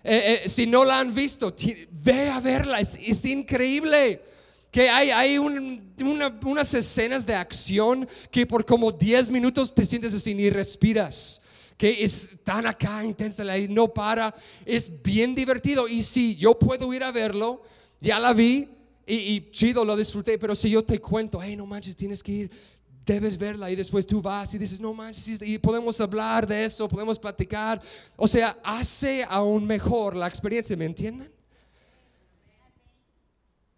Eh, 0.03 0.41
eh, 0.45 0.49
si 0.49 0.65
no 0.65 0.83
la 0.83 0.99
han 0.99 1.13
visto, 1.13 1.53
ve 1.91 2.29
a 2.29 2.39
verla, 2.39 2.79
es, 2.79 3.25
increíble. 3.25 4.23
Que 4.71 4.89
hay, 4.89 5.11
hay 5.11 5.37
unas 5.37 6.73
escenas 6.73 7.25
de 7.25 7.35
acción 7.35 8.07
que 8.31 8.47
por 8.47 8.65
como 8.65 8.91
10 8.91 9.29
minutos 9.29 9.75
te 9.75 9.85
sientes 9.85 10.13
así, 10.15 10.33
ni 10.33 10.49
respiras 10.49 11.41
que 11.77 12.03
es 12.03 12.31
tan 12.43 12.67
acá 12.67 13.05
intensa, 13.05 13.57
y 13.57 13.69
no 13.69 13.93
para, 13.93 14.35
es 14.65 15.01
bien 15.01 15.33
divertido. 15.33 15.87
Y 15.87 16.01
si 16.01 16.35
yo 16.35 16.57
puedo 16.59 16.93
ir 16.93 17.03
a 17.05 17.11
verlo, 17.11 17.63
ya 18.01 18.19
la 18.19 18.33
vi, 18.33 18.67
y, 19.11 19.51
chido, 19.51 19.83
lo 19.83 19.95
disfruté, 19.95 20.37
pero 20.37 20.53
si 20.55 20.69
yo 20.69 20.83
te 20.83 20.99
cuento, 20.99 21.41
hey, 21.41 21.55
no 21.55 21.65
manches, 21.65 21.95
tienes 21.95 22.21
que 22.21 22.31
ir, 22.31 22.51
debes 23.05 23.37
verla 23.37 23.71
y 23.71 23.75
después 23.75 24.05
tú 24.05 24.21
vas 24.21 24.53
y 24.53 24.57
dices, 24.57 24.79
no 24.79 24.93
manches, 24.93 25.41
y 25.41 25.57
podemos 25.57 25.99
hablar 25.99 26.45
de 26.45 26.65
eso, 26.65 26.87
podemos 26.87 27.17
platicar. 27.17 27.81
O 28.15 28.27
sea, 28.27 28.57
hace 28.63 29.25
aún 29.27 29.65
mejor 29.65 30.15
la 30.15 30.27
experiencia, 30.27 30.77
¿me 30.77 30.85
entienden? 30.85 31.29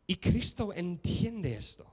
Y 0.06 0.18
Cristo 0.18 0.74
entiende 0.74 1.56
esto. 1.56 1.91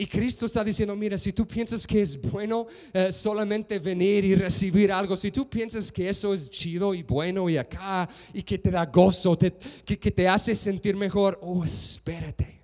Y 0.00 0.06
Cristo 0.06 0.46
está 0.46 0.64
diciendo, 0.64 0.96
mira, 0.96 1.18
si 1.18 1.30
tú 1.30 1.46
piensas 1.46 1.86
que 1.86 2.00
es 2.00 2.18
bueno 2.18 2.66
eh, 2.90 3.12
solamente 3.12 3.78
venir 3.78 4.24
y 4.24 4.34
recibir 4.34 4.90
algo, 4.90 5.14
si 5.14 5.30
tú 5.30 5.46
piensas 5.46 5.92
que 5.92 6.08
eso 6.08 6.32
es 6.32 6.48
chido 6.48 6.94
y 6.94 7.02
bueno 7.02 7.50
y 7.50 7.58
acá 7.58 8.08
y 8.32 8.42
que 8.42 8.56
te 8.56 8.70
da 8.70 8.86
gozo, 8.86 9.36
que, 9.36 9.98
que 9.98 10.10
te 10.10 10.26
hace 10.26 10.54
sentir 10.54 10.96
mejor, 10.96 11.38
oh, 11.42 11.62
espérate. 11.62 12.59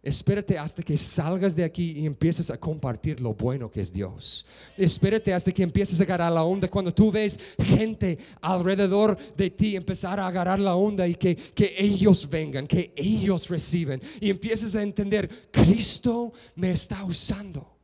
Espérate 0.00 0.56
hasta 0.56 0.82
que 0.82 0.96
salgas 0.96 1.56
de 1.56 1.64
aquí 1.64 1.92
y 1.96 2.06
empieces 2.06 2.50
a 2.50 2.56
compartir 2.56 3.20
lo 3.20 3.34
bueno 3.34 3.68
que 3.68 3.80
es 3.80 3.92
Dios. 3.92 4.46
Espérate 4.76 5.34
hasta 5.34 5.50
que 5.50 5.64
empieces 5.64 6.00
a 6.00 6.04
agarrar 6.04 6.30
la 6.30 6.44
onda. 6.44 6.68
Cuando 6.68 6.94
tú 6.94 7.10
ves 7.10 7.38
gente 7.58 8.16
alrededor 8.40 9.18
de 9.36 9.50
ti 9.50 9.74
empezar 9.74 10.20
a 10.20 10.28
agarrar 10.28 10.60
la 10.60 10.76
onda 10.76 11.06
y 11.06 11.16
que, 11.16 11.34
que 11.34 11.74
ellos 11.76 12.28
vengan, 12.30 12.66
que 12.68 12.92
ellos 12.94 13.48
reciben. 13.48 14.00
Y 14.20 14.30
empieces 14.30 14.76
a 14.76 14.82
entender, 14.82 15.28
Cristo 15.50 16.32
me 16.54 16.70
está 16.70 17.04
usando. 17.04 17.78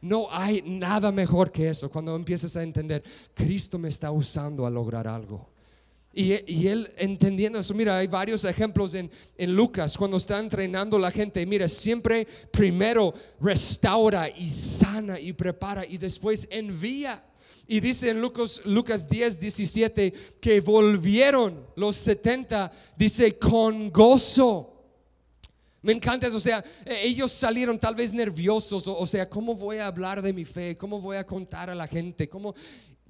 No 0.00 0.28
hay 0.30 0.62
nada 0.62 1.12
mejor 1.12 1.52
que 1.52 1.68
eso. 1.68 1.90
Cuando 1.90 2.16
empiezas 2.16 2.56
a 2.56 2.62
entender, 2.62 3.04
Cristo 3.34 3.78
me 3.78 3.90
está 3.90 4.10
usando 4.10 4.66
a 4.66 4.70
lograr 4.70 5.06
algo. 5.06 5.53
Y, 6.16 6.68
él 6.68 6.92
entendiendo 6.96 7.58
eso, 7.58 7.74
mira, 7.74 7.98
hay 7.98 8.06
varios 8.06 8.44
ejemplos 8.44 8.94
en, 8.94 9.10
en, 9.36 9.56
Lucas 9.56 9.96
cuando 9.96 10.16
está 10.16 10.38
entrenando 10.38 10.96
la 10.96 11.10
gente. 11.10 11.44
Mira, 11.44 11.66
siempre 11.66 12.26
primero 12.52 13.12
restaura 13.40 14.28
y 14.28 14.48
sana 14.48 15.18
y 15.18 15.32
prepara 15.32 15.84
y 15.84 15.98
después 15.98 16.46
envía. 16.50 17.24
Y 17.66 17.80
dice 17.80 18.10
en 18.10 18.20
Lucas, 18.20 18.62
Lucas 18.64 19.08
10, 19.08 19.40
17 19.40 20.12
que 20.40 20.60
volvieron 20.60 21.66
los 21.74 21.96
70, 21.96 22.70
dice 22.96 23.36
con 23.38 23.90
gozo. 23.90 24.70
Me 25.82 25.92
encanta 25.92 26.26
eso, 26.26 26.36
o 26.36 26.40
sea, 26.40 26.64
ellos 26.86 27.30
salieron 27.32 27.78
tal 27.78 27.94
vez 27.94 28.12
nerviosos, 28.12 28.88
o, 28.88 28.96
o, 28.96 29.06
sea, 29.06 29.28
¿cómo 29.28 29.54
voy 29.54 29.78
a 29.78 29.86
hablar 29.86 30.22
de 30.22 30.32
mi 30.32 30.44
fe? 30.46 30.78
¿Cómo 30.78 30.98
voy 30.98 31.18
a 31.18 31.26
contar 31.26 31.68
a 31.68 31.74
la 31.74 31.86
gente? 31.86 32.26
¿Cómo? 32.26 32.54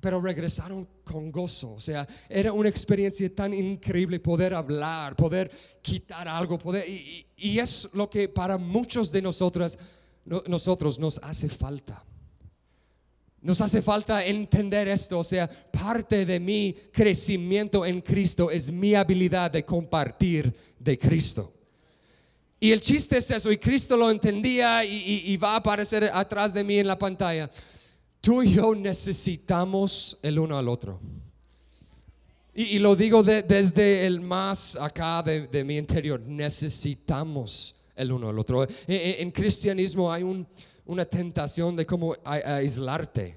Pero 0.04 0.20
regresaron 0.20 0.86
con 1.02 1.32
gozo. 1.32 1.72
O 1.72 1.80
sea, 1.80 2.06
era 2.28 2.52
una 2.52 2.68
experiencia 2.68 3.34
tan 3.34 3.54
increíble 3.54 4.20
poder 4.20 4.52
hablar, 4.52 5.16
poder 5.16 5.50
quitar 5.80 6.28
algo, 6.28 6.58
poder... 6.58 6.86
Y, 6.86 7.58
es 7.58 7.88
lo 7.94 8.10
que 8.10 8.28
para 8.28 8.58
muchos 8.58 9.10
de 9.10 9.22
nosotros, 9.22 9.78
nosotros 10.26 10.98
nos 10.98 11.18
hace 11.22 11.48
falta. 11.48 12.04
Nos 13.40 13.62
hace 13.62 13.80
falta 13.80 14.22
entender 14.22 14.88
esto, 14.88 15.20
o 15.20 15.24
sea, 15.24 15.48
parte 15.48 16.26
de 16.26 16.38
mi 16.38 16.76
crecimiento 16.92 17.86
en 17.86 18.02
Cristo 18.02 18.50
es 18.50 18.70
mi 18.70 18.94
habilidad 18.94 19.52
de 19.52 19.64
compartir 19.64 20.54
de 20.78 20.98
Cristo. 20.98 21.50
Y 22.60 22.72
el 22.72 22.82
chiste 22.82 23.16
es 23.16 23.30
eso, 23.30 23.50
y 23.50 23.56
Cristo 23.56 23.96
lo 23.96 24.10
entendía 24.10 24.84
y 24.84 25.34
va 25.38 25.54
a 25.54 25.56
aparecer 25.56 26.10
atrás 26.12 26.52
de 26.52 26.62
mí 26.62 26.78
en 26.78 26.88
la 26.88 26.98
pantalla. 26.98 27.48
Tú 28.24 28.42
y 28.42 28.54
yo 28.54 28.74
necesitamos 28.74 30.18
el 30.22 30.38
uno 30.38 30.56
al 30.56 30.66
otro. 30.70 30.98
Y, 32.54 32.78
lo 32.78 32.96
digo 32.96 33.22
desde 33.22 34.06
el 34.06 34.22
más 34.22 34.76
acá 34.76 35.22
de, 35.22 35.62
mi 35.62 35.76
interior, 35.76 36.18
necesitamos 36.26 37.76
el 37.94 38.12
uno 38.12 38.30
al 38.30 38.38
otro. 38.38 38.66
En, 38.86 39.30
cristianismo 39.30 40.10
hay 40.10 40.22
una 40.86 41.04
tentación 41.04 41.76
de 41.76 41.84
cómo 41.84 42.16
aislarte, 42.24 43.36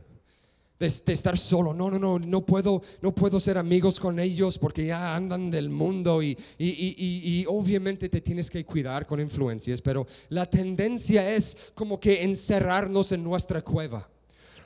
de, 0.79 0.87
estar 0.87 1.37
solo. 1.37 1.73
No, 1.73 1.91
no, 1.91 1.99
no, 1.99 2.17
no 2.17 2.45
puedo, 2.45 2.81
no 3.01 3.13
puedo 3.13 3.41
ser 3.41 3.57
amigos 3.57 3.99
con 3.99 4.21
ellos 4.21 4.57
porque 4.57 4.85
ya 4.85 5.17
andan 5.17 5.51
del 5.51 5.67
mundo 5.67 6.23
y, 6.23 6.37
y, 6.57 7.43
obviamente 7.49 8.07
te 8.07 8.21
tienes 8.21 8.49
que 8.49 8.63
cuidar 8.63 9.05
con 9.05 9.19
influencias, 9.19 9.81
pero 9.81 10.07
la 10.29 10.45
tendencia 10.45 11.29
es 11.29 11.73
como 11.75 11.99
que 11.99 12.23
encerrarnos 12.23 13.11
en 13.11 13.21
nuestra 13.21 13.61
cueva. 13.61 14.07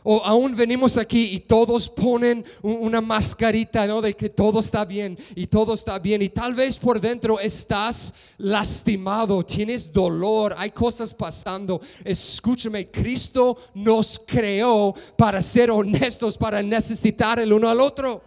O 0.03 0.21
aún 0.23 0.55
venimos 0.55 0.97
aquí 0.97 1.35
y 1.35 1.39
todos 1.41 1.89
ponen 1.89 2.43
una 2.63 3.01
mascarita, 3.01 3.85
¿no? 3.85 4.01
De 4.01 4.15
que 4.15 4.29
todo 4.29 4.59
está 4.59 4.83
bien 4.83 5.17
y 5.35 5.47
todo 5.47 5.75
está 5.75 5.99
bien. 5.99 6.21
Y 6.21 6.29
tal 6.29 6.55
vez 6.55 6.79
por 6.79 6.99
dentro 6.99 7.39
estás 7.39 8.13
lastimado, 8.37 9.45
tienes 9.45 9.93
dolor, 9.93 10.55
hay 10.57 10.71
cosas 10.71 11.13
pasando. 11.13 11.81
Escúchame, 12.03 12.89
Cristo 12.89 13.57
nos 13.75 14.19
creó 14.25 14.95
para 15.15 15.41
ser 15.41 15.69
honestos, 15.69 16.37
para 16.37 16.63
necesitar 16.63 17.39
el 17.39 17.53
uno 17.53 17.69
al 17.69 17.79
otro. 17.79 18.23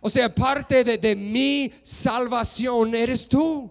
O 0.00 0.10
sea, 0.10 0.34
parte 0.34 0.84
de, 0.84 0.98
de 0.98 1.16
mi 1.16 1.72
salvación 1.82 2.94
eres 2.94 3.28
tú. 3.28 3.70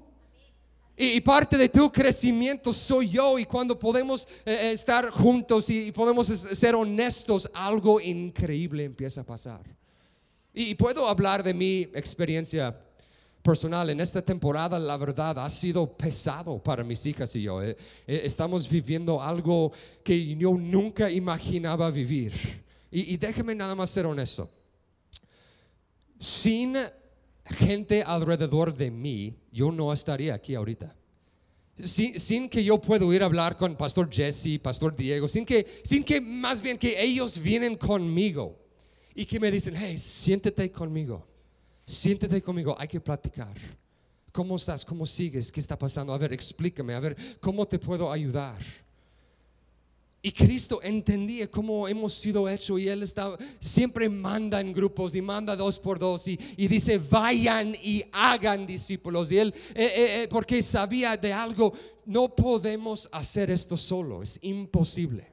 Y, 1.03 1.19
parte 1.21 1.57
de 1.57 1.67
tu 1.67 1.91
crecimiento 1.91 2.71
soy 2.71 3.09
yo. 3.09 3.39
Y 3.39 3.45
cuando 3.45 3.77
podemos 3.77 4.27
eh, 4.45 4.51
eh, 4.51 4.71
estar 4.71 5.09
juntos 5.09 5.67
y 5.71 5.91
podemos 5.91 6.27
ser 6.27 6.75
honestos, 6.75 7.49
algo 7.55 7.99
increíble 7.99 8.83
empieza 8.83 9.21
a 9.21 9.23
pasar. 9.23 9.65
Y, 10.53 10.75
puedo 10.75 11.07
hablar 11.07 11.41
de 11.41 11.55
mi 11.55 11.89
experiencia 11.95 12.79
personal. 13.41 13.89
En 13.89 13.99
esta 13.99 14.21
temporada, 14.21 14.77
la 14.77 14.95
verdad, 14.95 15.39
ha 15.39 15.49
sido 15.49 15.91
pesado 15.91 16.61
para 16.61 16.83
mis 16.83 17.03
hijas 17.07 17.35
y 17.35 17.41
yo. 17.41 17.63
Eh, 17.63 17.75
estamos 18.05 18.69
viviendo 18.69 19.19
algo 19.19 19.71
que 20.03 20.35
yo 20.35 20.51
nunca 20.51 21.09
imaginaba 21.09 21.89
vivir. 21.89 22.31
Y, 22.91 23.13
y 23.13 23.17
déjame 23.17 23.55
nada 23.55 23.73
más 23.73 23.89
ser 23.89 24.05
honesto. 24.05 24.47
Sin 26.19 26.77
gente 27.43 28.03
alrededor 28.03 28.75
de 28.75 28.91
mí, 28.91 29.40
yo 29.51 29.71
no 29.71 29.91
estaría 29.91 30.33
aquí 30.33 30.55
ahorita. 30.55 30.95
Sin, 31.83 32.49
que 32.49 32.63
yo 32.63 32.79
pueda 32.79 33.05
ir 33.13 33.23
a 33.23 33.25
hablar 33.25 33.57
con 33.57 33.75
Pastor 33.75 34.09
Jesse, 34.11 34.59
Pastor 34.61 34.95
Diego, 34.95 35.27
sin 35.27 35.45
que, 35.45 35.65
sin 35.83 36.03
que 36.03 36.21
más 36.21 36.61
bien 36.61 36.77
que 36.77 37.01
ellos 37.01 37.39
vienen 37.41 37.75
conmigo 37.75 38.59
y 39.15 39.25
que 39.25 39.39
me 39.39 39.49
dicen, 39.49 39.75
hey, 39.75 39.97
siéntete 39.97 40.71
conmigo, 40.71 41.25
siéntete 41.85 42.41
conmigo, 42.41 42.75
hay 42.77 42.87
que 42.87 42.99
platicar. 42.99 43.55
¿Cómo 44.31 44.55
estás? 44.55 44.85
¿Cómo 44.85 45.05
sigues? 45.05 45.51
¿Qué 45.51 45.59
está 45.59 45.77
pasando? 45.77 46.13
A 46.13 46.17
ver, 46.17 46.33
explícame, 46.33 46.93
a 46.93 46.99
ver, 46.99 47.17
¿cómo 47.39 47.67
te 47.67 47.79
puedo 47.79 48.11
ayudar? 48.11 48.61
Y 50.23 50.31
Cristo 50.31 50.79
entendía 50.83 51.49
cómo 51.49 51.87
hemos 51.87 52.13
sido 52.13 52.47
hechos 52.47 52.79
y 52.79 52.87
Él 52.87 53.01
está, 53.01 53.35
siempre 53.59 54.07
manda 54.07 54.61
en 54.61 54.71
grupos 54.71 55.15
y 55.15 55.21
manda 55.21 55.55
dos 55.55 55.79
por 55.79 55.97
dos 55.97 56.27
y, 56.27 56.37
dice, 56.67 56.99
vayan 56.99 57.75
y 57.81 58.03
hagan 58.11 58.67
discípulos. 58.67 59.31
Y 59.31 59.39
Él, 59.39 59.53
eh, 59.73 59.83
eh, 59.83 60.23
eh, 60.23 60.27
porque 60.29 60.61
sabía 60.61 61.17
de 61.17 61.33
algo, 61.33 61.73
no 62.05 62.35
podemos 62.35 63.09
hacer 63.11 63.49
esto 63.49 63.75
solo, 63.75 64.21
es 64.21 64.37
imposible. 64.43 65.25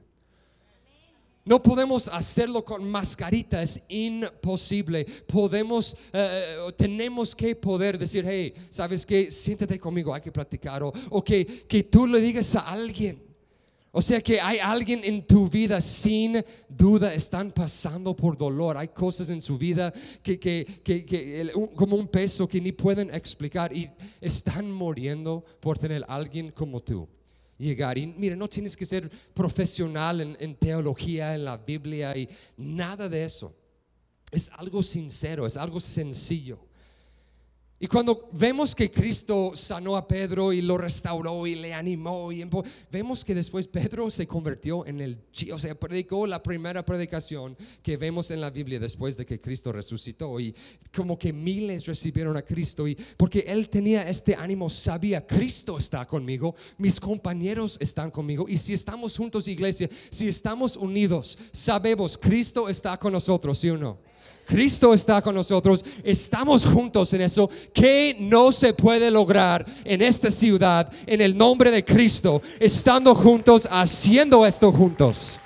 No 1.45 1.61
podemos 1.61 2.07
hacerlo 2.07 2.65
con 2.65 2.89
mascarita, 2.89 3.61
es 3.61 3.83
imposible. 3.89 5.05
Podemos, 5.27 5.97
tenemos 6.77 7.35
que 7.35 7.55
poder 7.55 7.97
decir, 7.97 8.23
hey, 8.27 8.53
¿sabes 8.69 9.03
qué? 9.03 9.31
Siéntate 9.31 9.79
conmigo, 9.79 10.13
hay 10.13 10.21
que 10.21 10.31
platicar. 10.31 10.83
O, 10.83 10.93
o 11.09 11.23
que, 11.23 11.45
que 11.45 11.83
tú 11.83 12.05
le 12.05 12.21
digas 12.21 12.55
a 12.55 12.67
alguien 12.69 13.28
o 13.91 14.01
sea 14.01 14.21
que 14.21 14.39
hay 14.39 14.59
alguien 14.59 15.01
en 15.03 15.25
tu 15.25 15.49
vida 15.49 15.81
sin 15.81 16.43
duda 16.67 17.11
están 17.13 17.51
pasando 17.51 18.15
por 18.15 18.37
dolor. 18.37 18.77
Hay 18.77 18.89
cosas 18.89 19.31
en 19.31 19.41
su 19.41 19.57
vida 19.57 19.91
que, 20.21 20.39
que, 20.39 21.51
como 21.75 21.95
un 21.95 22.07
peso 22.07 22.47
que 22.47 22.61
ni 22.61 22.71
pueden 22.71 23.13
explicar 23.13 23.75
y 23.75 23.89
están 24.21 24.71
muriendo 24.71 25.43
por 25.59 25.79
tener 25.79 26.05
alguien 26.07 26.51
como 26.51 26.79
tú. 26.81 27.07
Llegar 27.57 27.97
y 27.97 28.07
mira, 28.07 28.35
no 28.35 28.47
tienes 28.47 28.77
que 28.77 28.85
ser 28.85 29.09
profesional 29.33 30.21
en, 30.21 30.37
en 30.39 30.55
teología, 30.55 31.33
en 31.33 31.43
la 31.43 31.57
Biblia 31.57 32.15
y 32.15 32.29
nada 32.57 33.09
de 33.09 33.25
eso. 33.25 33.51
Es 34.31 34.51
algo 34.55 34.83
sincero, 34.83 35.47
es 35.47 35.57
algo 35.57 35.79
sencillo. 35.79 36.68
Y 37.81 37.87
cuando 37.87 38.27
vemos 38.33 38.75
que 38.75 38.91
Cristo 38.91 39.51
sanó 39.55 39.95
a 39.95 40.05
Pedro 40.05 40.51
y 40.51 40.61
lo 40.61 40.77
restauró 40.77 41.47
y 41.47 41.55
le 41.55 41.73
animó, 41.73 42.29
y 42.29 42.43
vemos 42.91 43.23
que 43.23 43.33
después 43.33 43.69
Pedro 43.69 44.09
se 44.09 44.27
convirtió 44.27 44.85
en 44.85 44.99
el, 44.99 45.17
o 45.53 45.57
sea, 45.57 45.79
predicó 45.79 46.27
la 46.27 46.43
primera 46.43 46.83
predicación 46.83 47.55
que 47.81 47.95
vemos 47.95 48.31
en 48.31 48.41
la 48.41 48.49
Biblia 48.49 48.81
después 48.81 49.15
de 49.15 49.25
que 49.25 49.39
Cristo 49.39 49.71
resucitó. 49.71 50.41
Y 50.41 50.53
como 50.93 51.17
que 51.17 51.31
miles 51.31 51.85
recibieron 51.85 52.35
a 52.35 52.41
Cristo, 52.41 52.85
y 52.85 52.97
porque 53.15 53.45
él 53.47 53.69
tenía 53.69 54.09
este 54.09 54.35
ánimo, 54.35 54.69
sabía, 54.69 55.25
Cristo 55.25 55.77
está 55.77 56.05
conmigo, 56.05 56.55
mis 56.77 56.99
compañeros 56.99 57.77
están 57.79 58.11
conmigo, 58.11 58.45
y 58.49 58.57
si 58.57 58.73
estamos 58.73 59.15
juntos, 59.15 59.47
iglesia, 59.47 59.89
si 60.09 60.27
estamos 60.27 60.75
unidos, 60.75 61.37
sabemos, 61.53 62.17
Cristo 62.17 62.67
está 62.67 62.97
con 62.97 63.13
nosotros, 63.13 63.57
¿sí 63.57 63.69
o 63.69 63.77
no? 63.77 64.08
Cristo 64.49 64.95
está 64.95 65.21
con 65.21 65.35
nosotros, 65.35 65.85
estamos 66.03 66.65
juntos 66.65 67.13
en 67.13 67.21
eso, 67.21 67.47
que 67.71 68.17
no 68.19 68.51
se 68.51 68.73
puede 68.73 69.11
lograr 69.11 69.63
en 69.83 70.01
esta 70.01 70.31
ciudad, 70.31 70.91
en 71.05 71.21
el 71.21 71.37
nombre 71.37 71.69
de 71.69 71.85
Cristo, 71.85 72.41
estando 72.59 73.13
juntos, 73.13 73.67
haciendo 73.69 74.43
esto 74.47 74.71
juntos. 74.71 75.39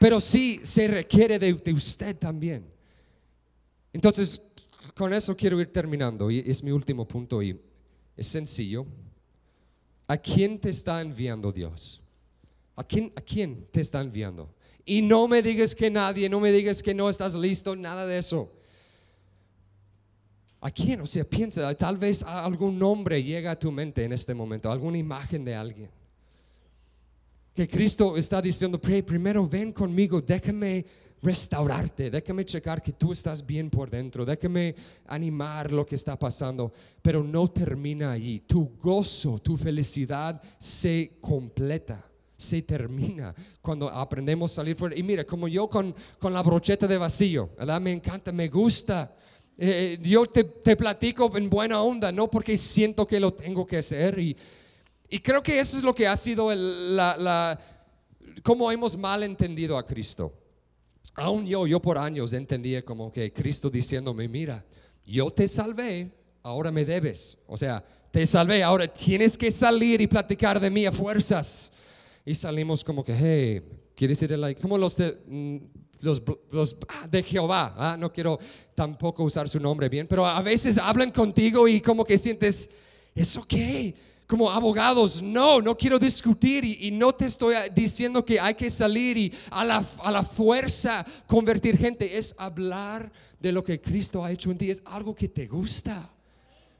Pero 0.00 0.20
sí 0.20 0.60
se 0.64 0.88
requiere 0.88 1.38
de, 1.38 1.72
usted 1.72 2.16
también. 2.16 2.66
Entonces, 3.92 4.42
con 4.96 5.14
eso 5.14 5.36
quiero 5.36 5.60
ir 5.60 5.72
terminando 5.72 6.28
y 6.28 6.40
es 6.40 6.60
mi 6.60 6.72
último 6.72 7.06
punto 7.06 7.40
y 7.40 7.56
es 8.16 8.26
sencillo. 8.26 8.84
¿A 10.08 10.16
quién 10.16 10.58
te 10.58 10.70
está 10.70 11.00
enviando 11.00 11.52
Dios? 11.52 12.02
¿A 12.74 12.82
quién, 12.82 13.12
¿A 13.14 13.20
quién 13.20 13.68
te 13.70 13.80
está 13.80 14.00
enviando? 14.00 14.55
Y 14.88 15.02
no 15.02 15.26
me 15.26 15.42
digas 15.42 15.74
que 15.74 15.90
nadie, 15.90 16.28
no 16.28 16.38
me 16.38 16.52
digas 16.52 16.80
que 16.80 16.94
no 16.94 17.10
estás 17.10 17.34
listo, 17.34 17.74
nada 17.74 18.06
de 18.06 18.18
eso. 18.18 18.52
¿A 20.60 20.70
quién? 20.70 21.00
O 21.00 21.06
sea, 21.06 21.24
piensa, 21.24 21.74
tal 21.74 21.96
vez 21.96 22.22
algún 22.22 22.78
nombre 22.78 23.20
llega 23.20 23.50
a 23.50 23.58
tu 23.58 23.72
mente 23.72 24.04
en 24.04 24.12
este 24.12 24.32
momento, 24.32 24.70
alguna 24.70 24.96
imagen 24.96 25.44
de 25.44 25.56
alguien. 25.56 25.90
Que 27.52 27.66
Cristo 27.66 28.16
está 28.16 28.40
diciendo, 28.40 28.80
primero 28.80 29.48
ven 29.48 29.72
conmigo, 29.72 30.20
déjame 30.20 30.86
restaurarte, 31.20 32.08
déjame 32.08 32.44
checar 32.44 32.80
que 32.80 32.92
tú 32.92 33.10
estás 33.10 33.44
bien 33.44 33.68
por 33.68 33.90
dentro, 33.90 34.24
déjame 34.24 34.76
animar 35.06 35.72
lo 35.72 35.84
que 35.84 35.96
está 35.96 36.16
pasando, 36.16 36.72
pero 37.02 37.24
no 37.24 37.48
termina 37.48 38.12
allí. 38.12 38.38
Tu 38.40 38.76
gozo, 38.80 39.40
tu 39.40 39.56
felicidad 39.56 40.40
se 40.58 41.18
completa 41.20 42.05
se 42.36 42.62
termina 42.62 43.34
cuando 43.62 43.88
aprendemos 43.88 44.52
a 44.52 44.56
salir 44.56 44.76
fuera. 44.76 44.96
Y 44.96 45.02
mira, 45.02 45.24
como 45.24 45.48
yo 45.48 45.68
con, 45.68 45.94
con 46.18 46.32
la 46.32 46.42
brocheta 46.42 46.86
de 46.86 46.98
vacío, 46.98 47.50
¿verdad? 47.58 47.80
Me 47.80 47.92
encanta, 47.92 48.30
me 48.30 48.48
gusta. 48.48 49.14
Eh, 49.58 49.98
eh, 49.98 50.08
yo 50.08 50.26
te, 50.26 50.44
te, 50.44 50.76
platico 50.76 51.34
en 51.36 51.48
buena 51.48 51.80
onda, 51.80 52.12
no 52.12 52.30
porque 52.30 52.56
siento 52.58 53.06
que 53.06 53.18
lo 53.18 53.32
tengo 53.32 53.66
que 53.66 53.78
hacer. 53.78 54.18
Y, 54.18 54.36
y 55.08 55.18
creo 55.20 55.42
que 55.42 55.58
eso 55.58 55.78
es 55.78 55.82
lo 55.82 55.94
que 55.94 56.06
ha 56.06 56.16
sido 56.16 56.54
la, 56.54 57.16
la, 57.16 57.58
como 58.42 58.70
hemos 58.70 58.98
mal 58.98 59.22
entendido 59.22 59.78
a 59.78 59.86
Cristo. 59.86 60.32
Aún 61.14 61.46
yo, 61.46 61.66
yo 61.66 61.80
por 61.80 61.96
años 61.96 62.34
entendía 62.34 62.84
como 62.84 63.10
que 63.10 63.32
Cristo 63.32 63.70
diciéndome, 63.70 64.28
mira, 64.28 64.62
yo 65.06 65.30
te 65.30 65.48
salvé, 65.48 66.10
ahora 66.42 66.70
me 66.70 66.84
debes. 66.84 67.38
O 67.46 67.56
sea, 67.56 67.82
te 68.10 68.26
salvé, 68.26 68.62
ahora 68.62 68.92
tienes 68.92 69.38
que 69.38 69.50
salir 69.50 70.02
y 70.02 70.06
platicar 70.06 70.60
de 70.60 70.68
mí 70.68 70.84
a 70.84 70.92
fuerzas 70.92 71.72
y 72.26 72.34
salimos 72.34 72.82
como 72.82 73.04
que, 73.04 73.14
hey, 73.14 73.62
¿quieres 73.94 74.20
ir 74.20 74.34
a 74.34 74.54
Como 74.56 74.76
los 74.76 74.96
de, 74.96 75.16
mm, 75.28 75.56
los, 76.00 76.20
ah, 76.88 77.06
de 77.08 77.22
Jehová, 77.22 77.72
¿ah? 77.78 77.96
no 77.96 78.12
quiero 78.12 78.38
tampoco 78.74 79.22
usar 79.22 79.48
su 79.48 79.60
nombre 79.60 79.88
bien, 79.88 80.08
pero 80.08 80.26
a 80.26 80.42
veces 80.42 80.76
hablan 80.76 81.12
contigo 81.12 81.68
y 81.68 81.80
como 81.80 82.04
que 82.04 82.18
sientes, 82.18 82.68
¿es 83.14 83.36
ok? 83.36 83.54
Como 84.26 84.50
abogados, 84.50 85.22
no, 85.22 85.60
no 85.60 85.76
quiero 85.76 86.00
discutir 86.00 86.64
y, 86.64 86.90
no 86.90 87.12
te 87.12 87.26
estoy 87.26 87.54
diciendo 87.72 88.24
que 88.24 88.40
hay 88.40 88.54
que 88.54 88.70
salir 88.70 89.16
y 89.16 89.32
a 89.50 89.64
la, 89.64 89.84
a 90.02 90.10
la 90.10 90.24
fuerza 90.24 91.06
convertir 91.28 91.78
gente, 91.78 92.18
es 92.18 92.34
hablar 92.38 93.12
de 93.38 93.52
lo 93.52 93.62
que 93.62 93.80
Cristo 93.80 94.24
ha 94.24 94.32
hecho 94.32 94.50
en 94.50 94.58
ti, 94.58 94.68
es 94.68 94.82
algo 94.84 95.14
que 95.14 95.28
te 95.28 95.46
gusta. 95.46 96.15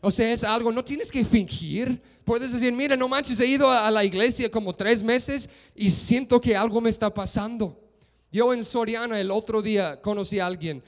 O 0.01 0.11
sea, 0.11 0.33
es 0.33 0.45
algo, 0.45 0.71
no 0.71 0.85
tienes 0.85 1.11
que 1.11 1.25
fingir. 1.25 2.01
Puedes 2.25 2.53
decir, 2.53 2.73
mira, 2.73 2.97
no 2.97 3.09
manches, 3.09 3.41
he 3.41 3.47
ido 3.47 3.71
a 3.71 3.91
la 3.91 4.05
iglesia 4.05 4.51
como 4.51 4.73
tres 4.73 5.03
meses 5.03 5.49
y 5.75 5.91
siento 5.91 6.41
que 6.41 6.57
algo 6.57 6.81
me 6.81 6.91
está 6.91 7.13
pasando. 7.13 7.81
Yo 8.31 8.53
en 8.53 8.63
Soriana 8.65 9.19
el 9.21 9.31
otro 9.31 9.63
día 9.63 10.01
conocí 10.01 10.41
a 10.41 10.47
alguien 10.47 10.83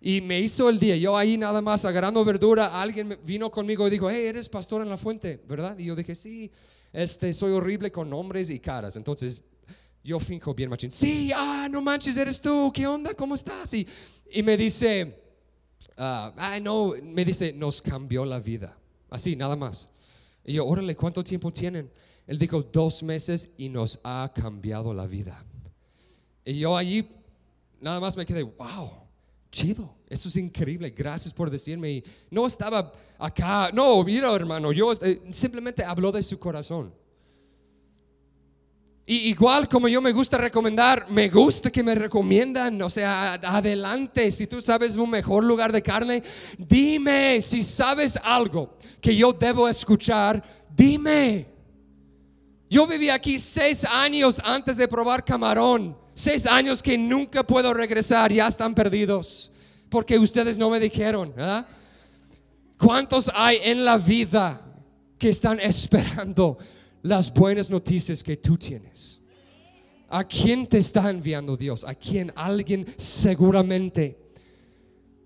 y 0.00 0.20
me 0.20 0.40
hizo 0.40 0.68
el 0.68 0.78
día. 0.78 0.96
Yo 0.96 1.16
ahí 1.16 1.38
nada 1.38 1.62
más 1.62 1.84
agarrando 1.84 2.24
verdura, 2.24 2.80
alguien 2.80 3.18
vino 3.24 3.50
conmigo 3.50 3.86
y 3.86 3.90
dijo, 3.90 4.10
hey, 4.10 4.26
eres 4.26 4.48
pastor 4.48 4.82
en 4.82 4.90
la 4.90 4.96
fuente, 4.96 5.40
¿verdad? 5.48 5.78
Y 5.78 5.86
yo 5.86 5.96
dije, 5.96 6.14
sí, 6.14 6.50
este, 6.92 7.32
soy 7.32 7.52
horrible 7.52 7.90
con 7.90 8.10
nombres 8.10 8.50
y 8.50 8.60
caras. 8.60 8.96
Entonces 8.96 9.40
yo 10.02 10.20
finjo 10.20 10.52
bien 10.52 10.68
machín, 10.68 10.90
sí, 10.90 11.30
ah, 11.34 11.66
no 11.70 11.80
manches, 11.80 12.18
eres 12.18 12.38
tú, 12.38 12.70
¿qué 12.74 12.86
onda? 12.86 13.14
¿Cómo 13.14 13.34
estás? 13.34 13.72
Y, 13.72 13.88
y 14.30 14.42
me 14.42 14.58
dice, 14.58 15.23
ay 15.96 16.60
no, 16.60 16.94
me 17.02 17.24
dice, 17.24 17.52
nos 17.52 17.80
cambió 17.80 18.24
la 18.24 18.40
vida. 18.40 18.76
Así, 19.10 19.36
nada 19.36 19.56
más. 19.56 19.90
Y 20.44 20.54
yo, 20.54 20.66
órale, 20.66 20.96
¿cuánto 20.96 21.22
tiempo 21.22 21.52
tienen? 21.52 21.90
Él 22.26 22.38
dijo, 22.38 22.62
dos 22.62 23.02
meses 23.02 23.52
y 23.56 23.68
nos 23.68 24.00
ha 24.02 24.32
cambiado 24.34 24.92
la 24.94 25.06
vida. 25.06 25.44
Y 26.44 26.58
yo 26.58 26.76
allí 26.76 27.08
nada 27.80 28.00
más 28.00 28.16
me 28.16 28.24
quedé, 28.24 28.42
wow, 28.42 28.90
chido, 29.50 29.94
eso 30.08 30.28
es 30.28 30.36
increíble, 30.36 30.90
gracias 30.90 31.32
por 31.32 31.50
decirme. 31.50 31.90
Y 31.90 32.04
no 32.30 32.46
estaba 32.46 32.92
acá, 33.18 33.70
no, 33.72 34.02
mira 34.02 34.34
hermano, 34.34 34.72
yo 34.72 34.92
eh, 34.92 35.22
simplemente 35.30 35.84
habló 35.84 36.10
de 36.10 36.22
su 36.22 36.38
corazón. 36.38 36.92
Y 39.06 39.28
igual 39.28 39.68
como 39.68 39.86
yo 39.86 40.00
me 40.00 40.12
gusta 40.12 40.38
recomendar, 40.38 41.10
me 41.10 41.28
gusta 41.28 41.70
que 41.70 41.82
me 41.82 41.94
recomiendan, 41.94 42.80
o 42.80 42.88
sea, 42.88 43.34
adelante, 43.34 44.30
si 44.30 44.46
tú 44.46 44.62
sabes 44.62 44.96
un 44.96 45.10
mejor 45.10 45.44
lugar 45.44 45.72
de 45.72 45.82
carne, 45.82 46.22
dime, 46.56 47.42
si 47.42 47.62
sabes 47.62 48.18
algo 48.22 48.78
que 49.02 49.14
yo 49.14 49.34
debo 49.34 49.68
escuchar, 49.68 50.42
dime. 50.74 51.46
Yo 52.70 52.86
viví 52.86 53.10
aquí 53.10 53.38
seis 53.38 53.84
años 53.84 54.40
antes 54.42 54.78
de 54.78 54.88
probar 54.88 55.22
camarón, 55.22 55.96
seis 56.14 56.46
años 56.46 56.82
que 56.82 56.96
nunca 56.96 57.46
puedo 57.46 57.74
regresar, 57.74 58.32
ya 58.32 58.46
están 58.46 58.74
perdidos, 58.74 59.52
porque 59.90 60.18
ustedes 60.18 60.56
no 60.56 60.70
me 60.70 60.80
dijeron, 60.80 61.34
¿Cuántos 62.78 63.30
hay 63.34 63.58
en 63.62 63.84
la 63.84 63.98
vida 63.98 64.60
que 65.18 65.28
están 65.28 65.60
esperando 65.60 66.58
las 67.04 67.32
buenas 67.32 67.70
noticias 67.70 68.22
que 68.22 68.36
tú 68.36 68.56
tienes. 68.56 69.20
¿A 70.08 70.24
quién 70.24 70.66
te 70.66 70.78
está 70.78 71.10
enviando 71.10 71.56
Dios? 71.56 71.84
¿A 71.84 71.94
quién? 71.94 72.32
Alguien 72.34 72.86
seguramente. 72.96 74.18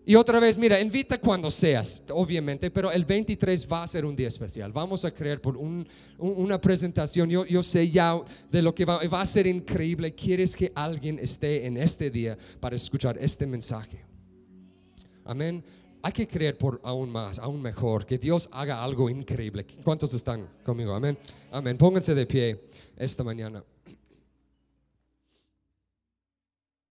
Y 0.05 0.17
otra 0.17 0.41
vez, 0.41 0.59
mira, 0.59 0.81
invita 0.81 1.21
cuando 1.21 1.51
seas, 1.51 2.03
obviamente, 2.11 2.71
pero 2.71 2.91
el 2.91 3.05
23 3.05 3.69
va 3.71 3.85
a 3.85 3.87
ser 3.87 4.05
un 4.05 4.17
día 4.17 4.27
especial. 4.27 4.73
Vamos 4.73 5.05
a 5.05 5.13
creer 5.13 5.41
por 5.41 5.57
una 6.19 6.61
presentación. 6.61 7.31
Yo, 7.31 7.63
sé 7.63 7.89
ya 7.89 8.19
de 8.51 8.63
lo 8.63 8.75
que 8.75 8.85
va, 8.85 8.99
va 9.07 9.21
a 9.21 9.27
ser 9.27 9.47
increíble. 9.47 10.15
Quieres 10.15 10.57
que 10.57 10.73
alguien 10.75 11.19
esté 11.21 11.67
en 11.67 11.77
este 11.77 12.11
día 12.11 12.37
para 12.59 12.75
escuchar 12.75 13.17
este 13.21 13.47
mensaje. 13.47 14.05
Amén 15.25 15.63
hay 16.03 16.13
que 16.13 16.27
creer 16.27 16.57
por 16.57 16.81
aún 16.85 17.11
más, 17.11 17.39
aún 17.39 17.61
mejor, 17.61 18.07
que 18.07 18.19
Dios 18.19 18.49
haga 18.53 18.83
algo 18.83 19.11
increíble. 19.11 19.67
¿Cuántos 19.85 20.15
están 20.15 20.49
conmigo? 20.65 20.95
Amén. 20.95 21.19
Amén. 21.51 21.77
Pónganse 21.77 22.15
de 22.15 22.27
pie 22.27 22.65
esta 22.97 23.25
mañana. 23.25 23.63